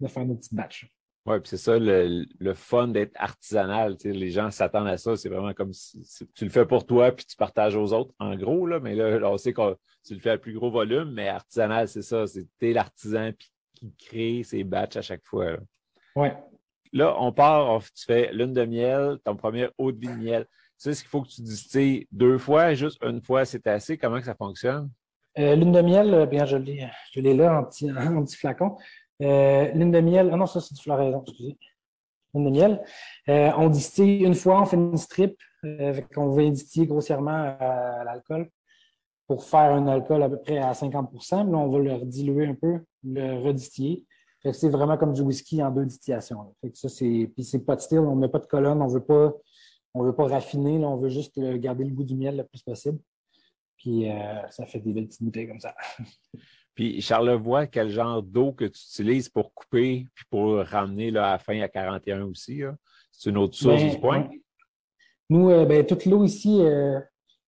de 0.02 0.08
faire 0.08 0.26
nos 0.26 0.36
petites 0.36 0.54
batchs. 0.54 0.92
Oui, 1.28 1.40
puis 1.40 1.50
c'est 1.50 1.58
ça 1.58 1.78
le, 1.78 2.54
fun 2.56 2.88
d'être 2.88 3.14
artisanal. 3.16 3.96
les 4.04 4.32
gens 4.32 4.50
s'attendent 4.50 4.88
à 4.88 4.98
ça. 4.98 5.16
C'est 5.16 5.30
vraiment 5.30 5.54
comme 5.54 5.72
si, 5.72 6.02
tu 6.34 6.46
le 6.46 6.50
fais 6.50 6.66
pour 6.66 6.86
toi 6.86 7.12
puis 7.12 7.26
tu 7.26 7.36
partages 7.36 7.76
aux 7.76 7.94
autres, 7.94 8.14
en 8.20 8.36
gros. 8.36 8.66
Là, 8.66 8.80
mais 8.80 8.96
là, 8.96 9.20
on 9.30 9.38
sait 9.38 9.54
que 9.54 9.78
tu 10.04 10.16
le 10.16 10.20
fais 10.20 10.32
à 10.32 10.38
plus 10.40 10.54
gros 10.54 10.72
volume, 10.72 11.12
mais 11.12 11.28
artisanal, 11.28 11.88
c'est 11.88 12.02
ça. 12.02 12.26
C'est 12.26 12.74
l'artisan 12.74 13.32
qui 13.38 13.94
crée 14.00 14.44
ses 14.44 14.64
batchs 14.64 14.98
à 14.98 15.02
chaque 15.02 15.24
fois. 15.24 15.58
Oui, 16.16 16.30
Là, 16.94 17.16
on 17.20 17.32
part, 17.32 17.82
tu 17.96 18.06
fais 18.06 18.32
lune 18.34 18.54
de 18.54 18.66
miel, 18.66 19.18
ton 19.24 19.36
premier 19.36 19.70
eau 19.78 19.92
de 19.92 20.00
vie 20.00 20.14
de 20.14 20.22
miel. 20.22 20.46
Tu 20.46 20.90
sais 20.90 20.94
ce 20.94 21.02
qu'il 21.02 21.10
faut 21.10 21.22
que 21.22 21.30
tu 21.30 21.42
distilles 21.42 22.08
deux 22.12 22.38
fois, 22.38 22.74
juste 22.74 23.02
une 23.04 23.22
fois, 23.22 23.46
c'est 23.46 23.66
assez. 23.68 23.98
Comment 23.98 24.20
que 24.20 24.26
ça 24.26 24.36
fonctionne? 24.36 24.90
Euh, 25.38 25.56
lune 25.56 25.72
de 25.72 25.82
miel, 25.82 26.14
euh, 26.14 26.26
bien, 26.26 26.46
je 26.46 26.58
l'ai, 26.58 26.90
je 27.14 27.22
l'ai 27.22 27.34
là 27.34 27.60
en 27.60 27.64
petit, 27.64 27.90
en 27.98 28.24
petit 28.26 28.36
flacon. 28.36 28.76
Euh, 29.22 29.72
lune 29.72 29.92
de 29.92 30.00
miel, 30.00 30.30
ah 30.32 30.38
non, 30.38 30.46
ça 30.46 30.62
c'est 30.62 30.74
du 30.74 30.82
floraison, 30.82 31.24
excusez. 31.28 31.58
Lune 32.34 32.46
de 32.46 32.50
miel. 32.50 32.84
on 33.28 33.70
distille 33.70 34.24
une 34.24 34.36
fois, 34.36 34.62
on 34.62 34.66
fait 34.66 34.78
une 34.78 34.98
strip, 34.98 35.38
on 35.64 36.30
va 36.30 36.50
distiller 36.50 36.88
grossièrement 36.88 37.56
à, 37.60 38.04
l'alcool 38.04 38.50
pour 39.28 39.44
faire 39.44 39.74
un 39.74 39.88
alcool 39.88 40.24
à 40.24 40.30
peu 40.30 40.40
près 40.40 40.58
à 40.58 40.74
50% 40.74 41.52
Là, 41.52 41.58
on 41.58 41.70
va 41.70 41.80
le 41.80 42.06
diluer 42.06 42.48
un 42.48 42.56
peu, 42.56 42.80
le 43.04 43.40
redistiller 43.40 44.06
c'est 44.52 44.70
vraiment 44.70 44.98
comme 44.98 45.14
du 45.14 45.22
whisky 45.22 45.62
en 45.62 45.72
deux 45.72 45.86
distillations. 45.86 46.56
Ça, 46.74 46.90
c'est, 46.90 47.30
puis 47.34 47.44
c'est 47.44 47.64
pas 47.64 47.76
de 47.76 47.82
style, 47.82 48.00
on 48.00 48.16
met 48.16 48.28
pas 48.28 48.40
de 48.40 48.48
colonne, 48.48 48.82
on 48.82 48.88
veut 48.88 49.04
pas, 49.04 49.34
On 49.94 50.04
veut 50.04 50.16
pas 50.16 50.28
raffiner, 50.28 50.84
on 50.84 50.98
veut 50.98 51.10
juste 51.10 51.40
garder 51.40 51.84
le 51.84 51.92
goût 51.92 52.04
du 52.04 52.16
miel 52.16 52.38
le 52.38 52.44
plus 52.44 52.64
possible. 52.64 53.00
Puis 53.78 54.08
ça 54.50 54.66
fait 54.66 54.80
des 54.80 54.94
belles 54.94 55.08
petites 55.08 55.24
bouteilles 55.24 55.48
comme 55.48 55.60
ça. 55.60 55.76
Puis 56.82 57.00
Charlevoix, 57.00 57.68
quel 57.68 57.90
genre 57.90 58.24
d'eau 58.24 58.54
que 58.54 58.66
tu 58.66 58.82
utilises 58.90 59.30
pour 59.30 59.54
couper 59.54 60.08
puis 60.16 60.26
pour 60.32 60.58
ramener 60.66 61.12
là, 61.12 61.28
à 61.28 61.32
la 61.34 61.38
fin 61.38 61.62
à 61.62 61.68
41 61.68 62.24
aussi? 62.24 62.64
C'est 63.12 63.30
une 63.30 63.38
autre 63.38 63.54
source 63.54 63.84
ben, 63.84 63.92
du 63.92 64.00
point? 64.00 64.30
Nous, 65.30 65.50
ben, 65.68 65.86
toute 65.86 66.06
l'eau 66.08 66.24
ici 66.24 66.60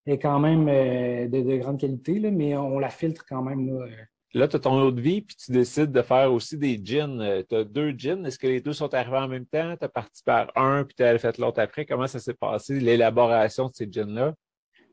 est 0.06 0.18
quand 0.18 0.38
même 0.38 0.66
de, 0.66 1.58
grande 1.60 1.80
qualité, 1.80 2.20
là, 2.20 2.30
mais 2.30 2.58
on 2.58 2.78
la 2.78 2.90
filtre 2.90 3.24
quand 3.26 3.42
même. 3.42 3.70
Là, 3.70 3.86
là 4.34 4.50
tu 4.50 4.58
as 4.58 4.60
ton 4.60 4.82
eau 4.82 4.92
de 4.92 5.00
vie, 5.00 5.22
puis 5.22 5.38
tu 5.38 5.54
décides 5.54 5.94
de 5.94 6.02
faire 6.02 6.34
aussi 6.34 6.58
des 6.58 6.78
gins. 6.84 7.22
Euh, 7.22 7.42
tu 7.48 7.56
as 7.56 7.64
deux 7.64 7.98
gins. 7.98 8.26
Est-ce 8.26 8.38
que 8.38 8.48
les 8.48 8.60
deux 8.60 8.74
sont 8.74 8.94
arrivés 8.94 9.16
en 9.16 9.30
même 9.30 9.46
temps? 9.46 9.78
Tu 9.78 9.86
as 9.86 9.88
parti 9.88 10.24
par 10.26 10.52
un, 10.58 10.84
puis 10.84 10.94
tu 10.94 11.04
as 11.04 11.18
fait 11.18 11.38
l'autre 11.38 11.62
après. 11.62 11.86
Comment 11.86 12.08
ça 12.08 12.20
s'est 12.20 12.34
passé, 12.34 12.82
l'élaboration 12.82 13.70
de 13.70 13.76
ces 13.76 13.90
gins-là? 13.90 14.34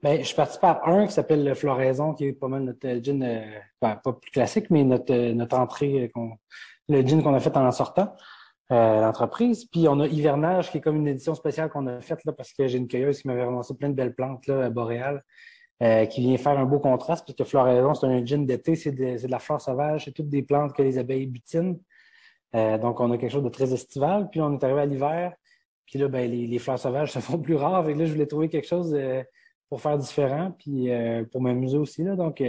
Bien, 0.02 0.18
je 0.18 0.22
suis 0.22 0.36
parti 0.36 0.58
par 0.58 0.86
un 0.88 1.06
qui 1.06 1.12
s'appelle 1.12 1.44
le 1.44 1.54
Floraison, 1.54 2.14
qui 2.14 2.26
est 2.26 2.32
pas 2.32 2.48
mal 2.48 2.62
notre 2.62 2.88
gin, 3.02 3.22
euh, 3.22 3.58
ben, 3.82 3.96
pas 3.96 4.12
plus 4.12 4.30
classique, 4.30 4.70
mais 4.70 4.84
notre, 4.84 5.12
euh, 5.12 5.34
notre 5.34 5.58
entrée, 5.58 6.10
le 6.88 7.00
gin 7.02 7.22
qu'on 7.22 7.34
a 7.34 7.40
fait 7.40 7.56
en 7.56 7.70
sortant. 7.72 8.14
l'entreprise. 8.70 9.64
Puis 9.64 9.88
on 9.88 10.00
a 10.00 10.06
Hivernage, 10.06 10.70
qui 10.70 10.78
est 10.78 10.80
comme 10.80 10.96
une 10.96 11.08
édition 11.08 11.34
spéciale 11.34 11.70
qu'on 11.70 11.86
a 11.86 12.00
faite 12.00 12.24
là, 12.24 12.32
parce 12.32 12.52
que 12.52 12.66
j'ai 12.68 12.78
une 12.78 12.88
cueilleuse 12.88 13.22
qui 13.22 13.28
m'avait 13.28 13.44
renoncé 13.44 13.74
plein 13.74 13.88
de 13.88 13.94
belles 13.94 14.14
plantes 14.14 14.46
là, 14.46 14.70
boréales. 14.70 15.22
Euh, 15.80 16.06
qui 16.06 16.22
vient 16.22 16.36
faire 16.36 16.58
un 16.58 16.64
beau 16.64 16.80
contraste, 16.80 17.24
parce 17.24 17.36
que 17.36 17.44
floraison, 17.44 17.94
c'est 17.94 18.06
un 18.06 18.26
gin 18.26 18.44
d'été, 18.44 18.74
c'est 18.74 18.90
de, 18.90 19.22
de, 19.22 19.30
la 19.30 19.38
fleur 19.38 19.60
sauvage, 19.60 20.06
c'est 20.06 20.12
toutes 20.12 20.28
des 20.28 20.42
plantes 20.42 20.72
que 20.74 20.82
les 20.82 20.98
abeilles 20.98 21.28
butinent. 21.28 21.78
Euh, 22.56 22.78
donc, 22.78 22.98
on 22.98 23.12
a 23.12 23.16
quelque 23.16 23.30
chose 23.30 23.44
de 23.44 23.48
très 23.48 23.72
estival. 23.72 24.28
Puis 24.28 24.40
on 24.40 24.58
est 24.58 24.64
arrivé 24.64 24.80
à 24.80 24.86
l'hiver, 24.86 25.34
puis 25.86 26.00
là, 26.00 26.08
ben, 26.08 26.28
les, 26.28 26.48
les, 26.48 26.58
fleurs 26.58 26.80
sauvages 26.80 27.12
se 27.12 27.20
font 27.20 27.38
plus 27.38 27.54
rares. 27.54 27.88
Et 27.88 27.94
là, 27.94 28.06
je 28.06 28.12
voulais 28.12 28.26
trouver 28.26 28.48
quelque 28.48 28.66
chose 28.66 28.92
euh, 28.92 29.22
pour 29.68 29.80
faire 29.80 29.98
différent, 29.98 30.52
puis 30.58 30.90
pour 31.30 31.40
m'amuser 31.40 31.78
aussi. 31.78 32.02
Là. 32.02 32.16
Donc, 32.16 32.42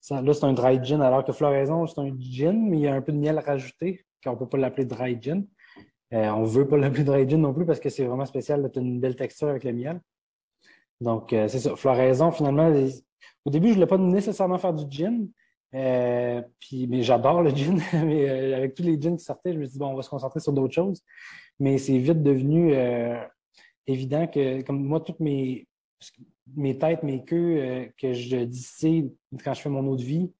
ça, 0.00 0.20
là, 0.20 0.32
c'est 0.32 0.44
un 0.44 0.52
dry 0.52 0.82
gin, 0.82 1.00
alors 1.00 1.24
que 1.24 1.32
floraison, 1.32 1.86
c'est 1.86 2.00
un 2.00 2.10
gin, 2.18 2.68
mais 2.68 2.78
il 2.78 2.82
y 2.82 2.88
a 2.88 2.94
un 2.94 3.02
peu 3.02 3.12
de 3.12 3.18
miel 3.18 3.38
rajouté, 3.38 4.04
qu'on 4.22 4.32
ne 4.32 4.36
peut 4.36 4.48
pas 4.48 4.58
l'appeler 4.58 4.84
dry 4.84 5.16
gin. 5.20 5.46
on 6.12 6.40
ne 6.42 6.46
veut 6.46 6.66
pas 6.66 6.76
l'appeler 6.78 7.04
dry 7.04 7.28
gin 7.28 7.40
non 7.40 7.54
plus 7.54 7.66
parce 7.66 7.80
que 7.80 7.88
c'est 7.88 8.04
vraiment 8.04 8.26
spécial. 8.26 8.68
Tu 8.72 8.78
as 8.78 8.82
une 8.82 9.00
belle 9.00 9.16
texture 9.16 9.48
avec 9.48 9.64
le 9.64 9.72
miel. 9.72 10.00
Donc, 11.00 11.32
euh, 11.32 11.48
c'est 11.48 11.58
ça. 11.58 11.76
Floraison, 11.76 12.30
finalement, 12.30 12.72
au 13.44 13.50
début, 13.50 13.66
je 13.66 13.70
ne 13.70 13.74
voulais 13.74 13.86
pas 13.86 13.98
nécessairement 13.98 14.58
faire 14.58 14.72
du 14.72 14.84
gin. 14.90 15.28
Euh, 15.74 16.42
puis, 16.58 16.86
mais 16.86 17.02
j'adore 17.02 17.42
le 17.42 17.50
gin. 17.50 17.80
mais 17.92 18.28
euh, 18.28 18.56
avec 18.56 18.74
tous 18.74 18.82
les 18.82 19.00
gins 19.00 19.16
qui 19.16 19.24
sortaient, 19.24 19.52
je 19.52 19.58
me 19.58 19.64
suis 19.64 19.72
dit, 19.74 19.78
bon, 19.78 19.88
on 19.88 19.96
va 19.96 20.02
se 20.02 20.10
concentrer 20.10 20.40
sur 20.40 20.52
d'autres 20.52 20.74
choses. 20.74 21.02
Mais 21.58 21.78
c'est 21.78 21.98
vite 21.98 22.22
devenu 22.22 22.74
évident 23.86 24.26
que, 24.26 24.60
comme 24.62 24.84
moi, 24.84 25.00
toutes 25.00 25.20
mes, 25.20 25.66
mes 26.54 26.78
têtes, 26.78 27.02
mes 27.02 27.24
queues 27.24 27.90
que 27.98 28.12
je 28.12 28.36
distille 28.44 29.12
quand 29.42 29.54
je 29.54 29.62
fais 29.62 29.68
mon 29.68 29.86
eau 29.86 29.96
de 29.96 30.02
vie, 30.02 30.32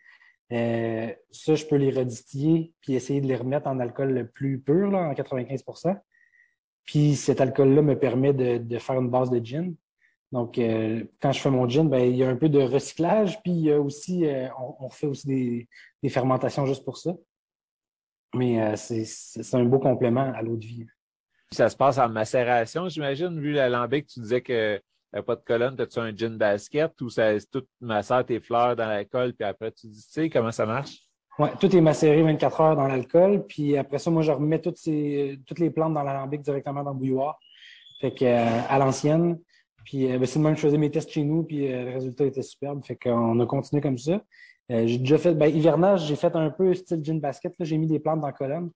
ça, 0.51 1.55
je 1.55 1.67
peux 1.67 1.77
les 1.77 1.91
redistiller 1.91 2.73
puis 2.81 2.95
essayer 2.95 3.21
de 3.21 3.27
les 3.27 3.37
remettre 3.37 3.67
en 3.67 3.81
alcool 3.81 4.13
le 4.13 4.29
plus 4.29 4.61
pur, 4.61 4.91
là, 4.91 5.09
en 5.09 5.13
95% 5.13 5.99
Puis 6.85 7.17
cet 7.17 7.41
alcool-là 7.41 7.83
me 7.83 7.99
permet 7.99 8.33
de, 8.33 8.79
faire 8.79 9.01
une 9.01 9.11
base 9.11 9.31
de 9.31 9.45
gin. 9.45 9.75
Donc, 10.33 10.59
euh, 10.59 11.05
quand 11.21 11.33
je 11.33 11.41
fais 11.41 11.51
mon 11.51 11.69
gin, 11.69 11.89
ben, 11.89 12.01
il 12.01 12.17
y 12.17 12.25
a 12.25 12.29
un 12.29 12.37
peu 12.37 12.49
de 12.49 12.61
recyclage, 12.61 13.41
puis 13.43 13.53
il 13.53 13.61
y 13.61 13.73
a 13.73 13.81
aussi, 13.81 14.27
euh, 14.27 14.49
on, 14.81 14.89
fait 14.89 15.07
aussi 15.07 15.27
des, 16.03 16.09
fermentations 16.09 16.67
juste 16.67 16.85
pour 16.85 16.99
ça. 16.99 17.15
Mais 18.35 18.61
euh, 18.61 18.75
c'est 18.77 19.55
un 19.55 19.65
beau 19.65 19.79
complément 19.79 20.33
à 20.35 20.43
l'eau 20.43 20.57
de 20.57 20.65
vie. 20.65 20.87
Ça 21.53 21.69
se 21.69 21.77
passe 21.77 21.99
en 21.99 22.09
macération, 22.09 22.89
j'imagine, 22.89 23.41
vu 23.41 23.53
l'alambic, 23.53 24.07
tu 24.09 24.21
disais 24.21 24.41
que 24.41 24.81
pas 25.23 25.37
de 25.37 25.43
colonne, 25.43 25.81
as-tu 25.81 25.99
un 25.99 26.15
gin 26.17 26.37
basket 26.37 27.01
ou 27.01 27.11
ça 27.11 27.39
tout 27.51 27.65
macère 27.81 28.25
tes 28.25 28.41
fleurs 28.41 28.77
dans 28.77 28.87
l'alcool, 28.87 29.33
puis 29.33 29.47
après 29.47 29.73
tu 29.73 29.87
dis, 29.87 30.05
tu 30.07 30.13
sais, 30.13 30.31
comment 30.31 30.53
ça 30.53 30.67
marche? 30.67 30.99
Oui, 31.39 31.49
tout 31.61 31.75
est 31.75 31.81
macéré 31.81 32.23
24 32.23 32.61
heures 32.61 32.77
dans 32.77 32.87
l'alcool, 32.87 33.45
puis 33.47 33.77
après 33.77 33.99
ça, 33.99 34.11
moi, 34.11 34.23
je 34.23 34.33
remets 34.33 34.61
toutes, 34.61 34.79
ces, 34.79 35.39
toutes 35.47 35.59
les 35.59 35.71
plantes 35.71 35.93
dans 35.93 36.03
l'alambic 36.03 36.41
directement 36.41 36.83
dans 36.83 36.93
le 36.93 36.99
bouilloire. 36.99 37.39
Fait 38.01 38.13
que 38.13 38.25
à 38.25 38.79
l'ancienne, 38.79 39.39
puis 39.85 40.11
euh, 40.11 40.19
ben, 40.19 40.27
c'est 40.27 40.39
le 40.39 40.45
même, 40.45 40.57
je 40.57 40.61
faisais 40.61 40.79
mes 40.79 40.91
tests 40.91 41.11
chez 41.11 41.25
nous, 41.25 41.45
puis 41.45 41.73
euh, 41.73 41.85
le 41.85 41.91
résultat 41.93 42.25
était 42.25 42.43
superbe. 42.43 42.85
Fait 42.85 42.97
qu'on 42.97 43.39
a 43.39 43.47
continué 43.47 43.81
comme 43.81 43.99
ça. 43.99 44.21
Euh, 44.71 44.87
j'ai 44.87 44.99
déjà 44.99 45.19
fait, 45.19 45.35
ben, 45.35 45.47
hivernage, 45.47 46.07
j'ai 46.07 46.17
fait 46.17 46.35
un 46.35 46.51
peu 46.51 46.75
style 46.75 47.05
gin 47.05 47.21
basket. 47.21 47.55
J'ai 47.61 47.79
mis 47.79 47.87
des 47.87 48.01
plantes 48.01 48.21
dans 48.21 48.27
la 48.27 48.33
colonne 48.33 48.71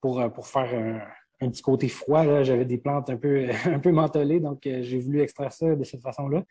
pour, 0.00 0.32
pour 0.32 0.46
faire 0.46 0.74
un, 0.74 1.00
petit 1.40 1.62
côté 1.62 1.88
froid. 1.88 2.42
J'avais 2.42 2.64
des 2.64 2.78
plantes 2.78 3.10
un 3.10 3.16
peu, 3.16 3.46
un 3.66 3.78
peu 3.78 3.92
mentholées, 3.92 4.40
donc 4.40 4.60
j'ai 4.62 4.98
voulu 4.98 5.20
extraire 5.20 5.52
ça 5.52 5.74
de 5.74 5.84
cette 5.84 6.02
façon-là. 6.02 6.42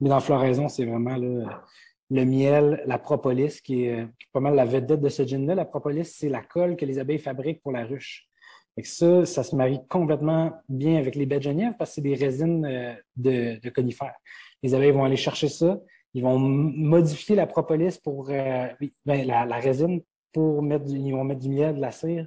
Mais 0.00 0.08
dans 0.08 0.20
floraison, 0.20 0.68
c'est 0.68 0.84
vraiment 0.84 1.16
le 1.16 2.24
miel, 2.24 2.82
la 2.86 2.98
propolis, 2.98 3.60
qui 3.62 3.84
est, 3.84 4.06
pas 4.32 4.40
mal 4.40 4.54
la 4.54 4.64
vedette 4.64 5.00
de 5.00 5.08
ce 5.08 5.24
gin-là. 5.24 5.54
La 5.54 5.64
propolis, 5.64 6.04
c'est 6.04 6.28
la 6.28 6.42
colle 6.42 6.76
que 6.76 6.84
les 6.84 6.98
abeilles 6.98 7.18
fabriquent 7.18 7.62
pour 7.62 7.72
la 7.72 7.84
ruche. 7.84 8.28
Et 8.76 8.84
ça, 8.84 9.26
ça 9.26 9.42
se 9.42 9.54
marie 9.54 9.80
complètement 9.88 10.52
bien 10.68 10.96
avec 10.96 11.14
les 11.14 11.26
baies 11.26 11.38
de 11.38 11.42
genièvre 11.42 11.74
parce 11.78 11.90
que 11.90 11.94
c'est 11.96 12.00
des 12.00 12.14
résines 12.14 12.64
euh, 12.64 12.94
de, 13.16 13.68
conifères. 13.70 14.14
Les 14.62 14.74
abeilles 14.74 14.92
vont 14.92 15.04
aller 15.04 15.16
chercher 15.16 15.48
ça, 15.48 15.78
ils 16.14 16.22
vont 16.22 16.38
modifier 16.38 17.36
la 17.36 17.46
propolis 17.46 17.98
pour 18.02 18.30
euh, 18.30 18.68
ben, 19.04 19.26
la, 19.26 19.58
résine 19.58 20.00
pour 20.32 20.62
mettre 20.62 20.86
du, 20.86 20.96
ils 20.96 21.12
vont 21.12 21.24
mettre 21.24 21.40
du 21.40 21.50
miel, 21.50 21.76
de 21.76 21.80
la 21.80 21.90
cire, 21.90 22.26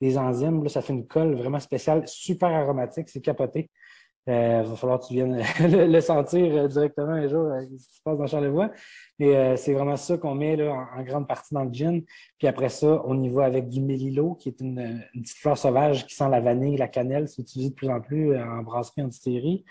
des 0.00 0.18
enzymes. 0.18 0.68
Ça 0.68 0.82
fait 0.82 0.92
une 0.92 1.06
colle 1.06 1.34
vraiment 1.34 1.60
spéciale, 1.60 2.06
super 2.06 2.50
aromatique, 2.50 3.08
c'est 3.08 3.20
capoté. 3.20 3.70
Il 4.28 4.32
euh, 4.32 4.62
va 4.64 4.74
falloir 4.74 4.98
que 4.98 5.06
tu 5.06 5.14
viennes 5.14 5.40
le, 5.60 6.00
sentir 6.00 6.56
euh, 6.56 6.66
directement 6.66 7.12
un 7.12 7.28
jour, 7.28 7.46
euh, 7.46 7.60
ce 7.60 7.86
qui 7.86 7.94
se 7.94 8.02
passe 8.02 8.18
dans 8.18 8.26
Charlevoix. 8.26 8.72
Mais 9.20 9.56
c'est 9.56 9.72
vraiment 9.72 9.96
ça 9.96 10.18
qu'on 10.18 10.34
met 10.34 10.56
là, 10.56 10.88
en, 10.96 11.02
grande 11.04 11.28
partie 11.28 11.54
dans 11.54 11.62
le 11.62 11.72
gin. 11.72 12.02
Puis 12.36 12.48
après 12.48 12.68
ça, 12.68 13.02
on 13.04 13.22
y 13.22 13.28
va 13.28 13.44
avec 13.44 13.68
du 13.68 13.80
mélilo, 13.80 14.34
qui 14.34 14.48
est 14.48 14.60
une, 14.60 15.04
petite 15.12 15.38
fleur 15.38 15.56
sauvage 15.56 16.06
qui 16.06 16.16
sent 16.16 16.28
la 16.28 16.40
vanille, 16.40 16.76
la 16.76 16.88
cannelle. 16.88 17.28
C'est 17.28 17.42
utilisé 17.42 17.70
de 17.70 17.74
plus 17.74 17.88
en 17.88 18.00
plus 18.00 18.36
en 18.36 18.62
brasserie, 18.62 19.02
en 19.02 19.08
distillerie. 19.08 19.64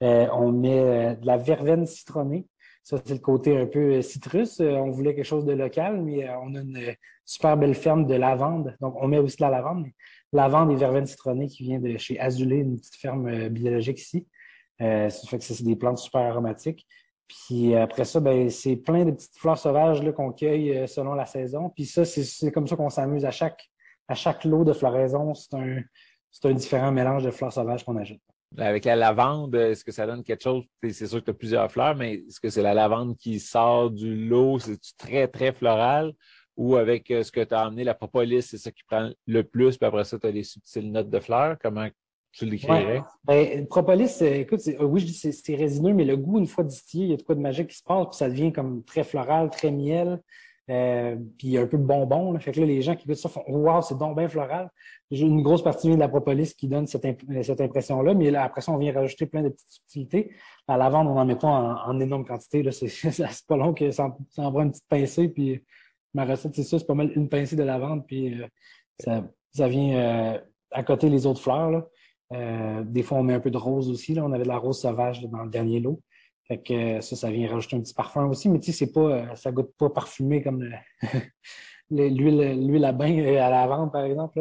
on 0.00 0.50
met 0.50 1.14
de 1.14 1.26
la 1.26 1.36
verveine 1.36 1.86
citronnée. 1.86 2.46
Ça, 2.82 2.98
c'est 3.04 3.14
le 3.14 3.20
côté 3.20 3.56
un 3.56 3.66
peu 3.66 4.00
citrus. 4.02 4.60
on 4.60 4.90
voulait 4.90 5.14
quelque 5.14 5.24
chose 5.24 5.44
de 5.44 5.52
local, 5.52 6.02
mais 6.02 6.28
on 6.42 6.54
a 6.54 6.60
une 6.60 6.94
super 7.24 7.56
belle 7.56 7.74
ferme 7.74 8.06
de 8.06 8.14
lavande. 8.14 8.76
Donc, 8.80 8.94
on 9.00 9.06
met 9.06 9.18
aussi 9.18 9.36
de 9.36 9.42
la 9.42 9.50
lavande 9.50 9.86
lavande 10.32 10.70
et 10.72 10.76
verveine 10.76 11.06
citronnée 11.06 11.48
qui 11.48 11.64
vient 11.64 11.80
de 11.80 11.96
chez 11.98 12.18
Azulé, 12.20 12.58
une 12.58 12.78
petite 12.78 12.96
ferme 12.96 13.28
euh, 13.28 13.48
biologique 13.48 14.00
ici. 14.00 14.26
Euh, 14.80 15.08
ça 15.10 15.28
fait 15.28 15.38
que 15.38 15.44
c'est 15.44 15.62
des 15.62 15.76
plantes 15.76 15.98
super 15.98 16.22
aromatiques. 16.22 16.86
Puis 17.28 17.76
après 17.76 18.04
ça, 18.04 18.18
ben, 18.18 18.50
c'est 18.50 18.76
plein 18.76 19.04
de 19.04 19.12
petites 19.12 19.36
fleurs 19.36 19.58
sauvages 19.58 20.02
qu'on 20.12 20.32
cueille 20.32 20.76
euh, 20.76 20.86
selon 20.86 21.14
la 21.14 21.26
saison. 21.26 21.70
Puis 21.70 21.86
ça, 21.86 22.04
c'est 22.04 22.50
comme 22.50 22.66
ça 22.66 22.76
qu'on 22.76 22.90
s'amuse 22.90 23.24
à 23.24 23.30
chaque, 23.30 23.70
à 24.08 24.14
chaque 24.14 24.44
lot 24.44 24.64
de 24.64 24.72
floraison. 24.72 25.34
C'est 25.34 25.54
un, 25.54 25.80
un 26.44 26.54
différent 26.54 26.92
mélange 26.92 27.24
de 27.24 27.30
fleurs 27.30 27.52
sauvages 27.52 27.84
qu'on 27.84 27.96
ajoute. 27.96 28.20
Avec 28.58 28.84
la 28.84 28.96
lavande, 28.96 29.54
est-ce 29.54 29.84
que 29.84 29.92
ça 29.92 30.06
donne 30.06 30.24
quelque 30.24 30.42
chose? 30.42 30.64
C'est 30.82 31.06
sûr 31.06 31.20
que 31.20 31.26
tu 31.26 31.30
as 31.30 31.34
plusieurs 31.34 31.70
fleurs, 31.70 31.94
mais 31.94 32.14
est-ce 32.14 32.40
que 32.40 32.50
c'est 32.50 32.62
la 32.62 32.74
lavande 32.74 33.16
qui 33.16 33.38
sort 33.38 33.90
du 33.90 34.26
lot? 34.26 34.58
C'est 34.58 34.78
très, 34.98 35.28
très 35.28 35.52
floral? 35.52 36.12
ou 36.60 36.76
avec 36.76 37.10
euh, 37.10 37.22
ce 37.22 37.32
que 37.32 37.42
tu 37.42 37.54
as 37.54 37.62
amené, 37.62 37.84
la 37.84 37.94
propolis, 37.94 38.42
c'est 38.42 38.58
ça 38.58 38.70
qui 38.70 38.82
prend 38.84 39.10
le 39.26 39.42
plus, 39.42 39.78
puis 39.78 39.86
après 39.86 40.04
ça, 40.04 40.18
tu 40.18 40.26
as 40.26 40.30
les 40.30 40.42
subtiles 40.42 40.92
notes 40.92 41.08
de 41.08 41.18
fleurs? 41.18 41.56
Comment 41.58 41.88
tu 42.32 42.44
l'écrirais? 42.44 42.98
Ouais. 42.98 43.02
Ben, 43.24 43.66
propolis, 43.66 44.20
écoute, 44.20 44.60
oui, 44.78 45.00
je 45.00 45.06
dis 45.06 45.14
c'est 45.14 45.54
résineux, 45.54 45.94
mais 45.94 46.04
le 46.04 46.18
goût, 46.18 46.38
une 46.38 46.46
fois 46.46 46.62
distillé, 46.62 47.06
il 47.06 47.10
y 47.12 47.14
a 47.14 47.16
de 47.16 47.22
quoi 47.22 47.34
de 47.34 47.40
magique 47.40 47.68
qui 47.68 47.78
se 47.78 47.82
passe, 47.82 48.08
puis 48.08 48.16
ça 48.16 48.28
devient 48.28 48.52
comme 48.52 48.84
très 48.84 49.04
floral, 49.04 49.48
très 49.48 49.70
miel. 49.70 50.20
Euh, 50.70 51.16
puis 51.36 51.58
un 51.58 51.66
peu 51.66 51.76
de 51.76 51.82
bonbon. 51.82 52.32
Là. 52.32 52.38
Fait 52.38 52.52
que 52.52 52.60
là, 52.60 52.66
les 52.66 52.80
gens 52.80 52.94
qui 52.94 53.06
goûtent 53.06 53.16
ça 53.16 53.28
font 53.28 53.42
Waouh, 53.48 53.82
c'est 53.82 53.98
donc 53.98 54.16
bien 54.16 54.28
floral. 54.28 54.70
J'ai 55.10 55.26
une 55.26 55.42
grosse 55.42 55.62
partie 55.62 55.90
de 55.90 55.96
la 55.96 56.08
propolis 56.08 56.54
qui 56.54 56.68
donne 56.68 56.86
cette, 56.86 57.04
cette 57.42 57.60
impression-là, 57.60 58.14
mais 58.14 58.30
là, 58.30 58.44
après 58.44 58.60
ça, 58.60 58.70
on 58.70 58.76
vient 58.76 58.92
rajouter 58.92 59.26
plein 59.26 59.42
de 59.42 59.48
petites 59.48 59.68
subtilités. 59.68 60.32
À 60.68 60.76
lavande, 60.76 61.08
on 61.08 61.14
n'en 61.14 61.24
met 61.24 61.34
pas 61.34 61.48
en, 61.48 61.98
énorme 61.98 62.24
quantité. 62.24 62.62
C'est 62.70 63.46
pas 63.48 63.56
long 63.56 63.74
que 63.74 63.90
ça, 63.90 64.16
ça 64.28 64.42
en 64.42 64.52
prend 64.52 64.62
une 64.62 64.70
petite 64.70 64.88
pincée, 64.88 65.28
puis 65.28 65.64
ma 66.14 66.24
recette, 66.24 66.54
c'est 66.54 66.62
ça, 66.62 66.78
c'est 66.78 66.86
pas 66.86 66.94
mal 66.94 67.12
une 67.14 67.28
pincée 67.28 67.56
de 67.56 67.62
lavande, 67.62 68.06
puis 68.06 68.40
euh, 68.40 69.20
ça, 69.52 69.68
vient 69.68 69.96
euh, 69.96 70.38
à 70.70 70.82
côté 70.82 71.08
les 71.08 71.26
autres 71.26 71.40
fleurs. 71.40 71.86
Euh, 72.32 72.84
des 72.84 73.02
fois, 73.02 73.18
on 73.18 73.22
met 73.22 73.34
un 73.34 73.40
peu 73.40 73.50
de 73.50 73.56
rose 73.56 73.90
aussi. 73.90 74.14
Là. 74.14 74.24
On 74.24 74.32
avait 74.32 74.44
de 74.44 74.48
la 74.48 74.58
rose 74.58 74.80
sauvage 74.80 75.22
dans 75.22 75.42
le 75.42 75.50
dernier 75.50 75.80
lot. 75.80 76.00
Fait 76.50 76.58
que 76.58 77.00
ça, 77.00 77.14
ça 77.14 77.30
vient 77.30 77.48
rajouter 77.48 77.76
un 77.76 77.80
petit 77.80 77.94
parfum 77.94 78.26
aussi, 78.26 78.48
mais 78.48 78.58
tu 78.58 78.72
sais, 78.72 78.84
c'est 78.84 78.92
pas, 78.92 79.36
ça 79.36 79.52
goûte 79.52 79.72
pas 79.78 79.88
parfumé 79.88 80.42
comme 80.42 80.68
l'huile 81.90 82.84
à 82.84 82.90
bain 82.90 83.16
à 83.18 83.50
la 83.50 83.50
lavande, 83.50 83.92
par 83.92 84.02
exemple. 84.02 84.40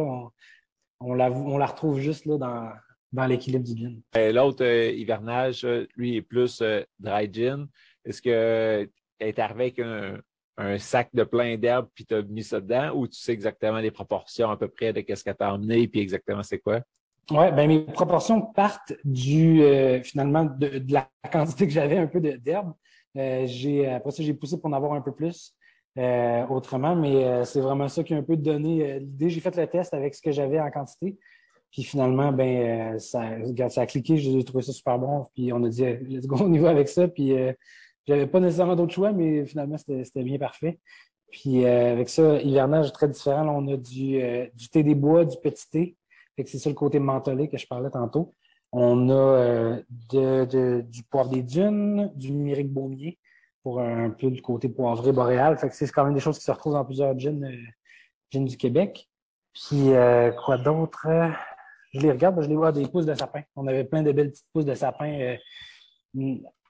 On, 0.99 1.13
la, 1.13 1.31
on 1.31 1.59
la 1.59 1.67
retrouve 1.67 1.99
juste 1.99 2.25
là, 2.25 2.39
dans, 2.39 2.71
dans 3.11 3.27
l'équilibre 3.27 3.63
du 3.63 3.79
gin. 3.79 4.01
L'autre 4.33 4.65
hivernage, 4.65 5.67
lui, 5.95 6.15
est 6.15 6.23
plus 6.23 6.63
dry 6.97 7.31
gin. 7.31 7.67
Est-ce 8.03 8.23
que 8.23 8.89
est 9.19 9.37
arrivé 9.37 9.73
avec 9.77 9.79
un, 10.57 10.77
sac 10.79 11.09
de 11.13 11.23
plein 11.23 11.57
d'herbes 11.57 11.87
puis 11.93 12.05
tu 12.05 12.15
as 12.15 12.21
mis 12.23 12.43
ça 12.43 12.59
dedans 12.59 12.91
ou 12.93 13.07
tu 13.07 13.17
sais 13.17 13.31
exactement 13.31 13.77
les 13.77 13.91
proportions 13.91 14.49
à 14.49 14.57
peu 14.57 14.67
près 14.67 14.91
de 14.91 15.01
qu'est-ce 15.01 15.23
que 15.23 15.29
tu 15.29 15.43
as 15.43 15.53
emmené 15.53 15.87
puis 15.87 16.01
exactement 16.01 16.43
c'est 16.43 16.59
quoi? 16.59 16.81
Oui, 17.31 17.51
ben 17.51 17.67
mes 17.67 17.81
proportions 17.81 18.41
partent 18.41 18.93
du 19.03 19.62
euh, 19.62 20.01
finalement 20.01 20.45
de, 20.45 20.81
la 20.89 21.07
quantité 21.31 21.67
que 21.67 21.74
j'avais 21.74 21.98
un 21.98 22.07
peu 22.07 22.19
d'herbe. 22.19 22.74
Euh, 23.17 23.45
j'ai 23.45 23.88
après 23.88 24.12
ça, 24.12 24.24
j'ai 24.24 24.33
poussé 24.33 24.57
pour 24.57 24.69
en 24.69 24.74
avoir 24.74 24.93
un 24.93 25.01
peu 25.01 25.12
plus 25.12 25.55
euh, 25.98 26.45
autrement, 26.48 26.95
mais 26.95 27.45
c'est 27.45 27.62
vraiment 27.62 27.88
ça 27.88 28.03
qui 28.03 28.13
a 28.13 28.17
un 28.17 28.24
peu 28.24 28.36
donné 28.36 29.00
l'idée. 29.00 29.29
J'ai 29.29 29.41
fait 29.41 29.55
le 29.55 29.67
test 29.67 29.93
avec 29.93 30.15
ce 30.15 30.21
que 30.21 30.31
j'avais 30.31 30.59
en 30.59 30.71
quantité. 30.71 31.17
Puis 31.71 31.83
finalement, 31.83 32.31
ben 32.31 32.98
ça, 32.98 33.21
ça 33.69 33.81
a 33.81 33.86
cliqué, 33.86 34.17
j'ai 34.17 34.43
trouvé 34.43 34.63
ça 34.63 34.71
super 34.74 34.98
bon. 34.98 35.25
Puis 35.36 35.53
on 35.53 35.63
a 35.63 35.69
dit 35.69 35.83
let's 35.83 36.25
go, 36.25 36.38
on 36.39 36.53
y 36.53 36.65
avec 36.65 36.89
ça. 36.89 37.07
Puis 37.07 37.36
j'avais 38.07 38.27
pas 38.27 38.39
nécessairement 38.39 38.75
d'autres 38.75 38.93
choix, 38.93 39.12
mais 39.12 39.45
finalement, 39.45 39.77
c'était 39.77 40.24
bien 40.24 40.39
parfait. 40.39 40.79
Puis 41.31 41.63
avec 41.65 42.09
ça, 42.09 42.41
hivernage 42.41 42.91
très 42.91 43.07
différent. 43.07 43.48
On 43.50 43.67
a 43.67 43.77
du, 43.77 44.19
du 44.55 44.69
thé 44.69 44.81
des 44.81 44.95
bois, 44.95 45.25
du 45.25 45.38
petit 45.38 45.69
thé 45.69 45.95
c'est 46.48 46.60
ça 46.60 46.69
le 46.69 46.75
côté 46.75 47.00
mentholé 47.00 47.48
que 47.48 47.58
je 47.58 47.67
parlais 47.67 47.89
tantôt. 47.89 48.34
On 48.72 49.10
a 49.10 49.13
euh, 49.13 50.81
du 50.84 51.03
poivre 51.10 51.29
des 51.29 51.41
dunes, 51.41 52.12
du 52.15 52.31
numérique 52.31 52.72
baumier 52.72 53.17
pour 53.63 53.81
un 53.81 54.12
peu 54.12 54.29
le 54.29 54.41
côté 54.41 54.69
poivré 54.69 55.12
boréal. 55.12 55.58
C'est 55.72 55.89
quand 55.91 56.05
même 56.05 56.13
des 56.13 56.19
choses 56.19 56.38
qui 56.38 56.46
se 56.46 56.51
retrouvent 56.51 56.74
dans 56.74 56.86
plusieurs 56.86 57.17
gins, 57.17 57.41
euh, 57.43 58.39
du 58.39 58.58
Québec. 58.58 59.10
Puis 59.53 59.91
euh, 59.91 60.31
quoi 60.31 60.58
d'autre? 60.58 61.08
Je 61.93 62.00
les 62.01 62.12
regarde, 62.12 62.41
je 62.41 62.48
les 62.48 62.55
vois 62.55 62.72
des 62.72 62.88
pousses 62.88 63.08
de 63.08 63.15
sapin. 63.15 63.41
On 63.55 63.65
avait 63.65 63.84
plein 63.84 64.03
de 64.03 64.12
belles 64.12 64.29
petites 64.29 64.48
pousses 64.53 64.65
de 64.65 64.75
sapin 64.75 65.38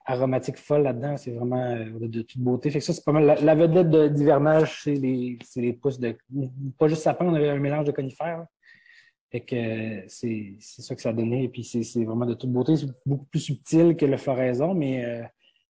aromatiques 0.06 0.58
folles 0.58 0.84
là-dedans. 0.84 1.18
C'est 1.18 1.32
vraiment 1.32 1.76
de, 1.76 2.22
toute 2.22 2.40
beauté. 2.40 2.72
Fait 2.72 2.80
que 2.80 2.86
ça, 2.86 2.94
c'est 2.94 3.04
pas 3.04 3.12
mal. 3.12 3.38
La, 3.42 3.56
vedette 3.56 4.14
d'hivernage, 4.14 4.82
c'est 4.84 4.96
les 4.96 5.74
pousses 5.74 6.00
de. 6.00 6.18
Pas 6.78 6.88
juste 6.88 7.04
sapin, 7.04 7.26
on 7.26 7.34
avait 7.36 7.50
un 7.50 7.60
mélange 7.60 7.86
de 7.86 7.92
conifères. 7.92 8.46
Fait 9.32 9.42
que 9.42 10.08
c'est 10.08 10.56
ça 10.60 10.96
que 10.96 11.02
ça 11.02 11.14
donnait. 11.14 11.44
Et 11.44 11.50
puis 11.50 11.64
c'est 11.64 12.04
vraiment 12.04 12.26
de 12.26 12.34
toute 12.34 12.52
beauté. 12.52 12.76
C'est 12.78 12.90
beaucoup 13.06 13.26
plus 13.26 13.40
subtil 13.40 13.96
que 13.96 14.06
le 14.06 14.18
floraison, 14.18 14.74
mais 14.74 15.06
euh, 15.06 15.24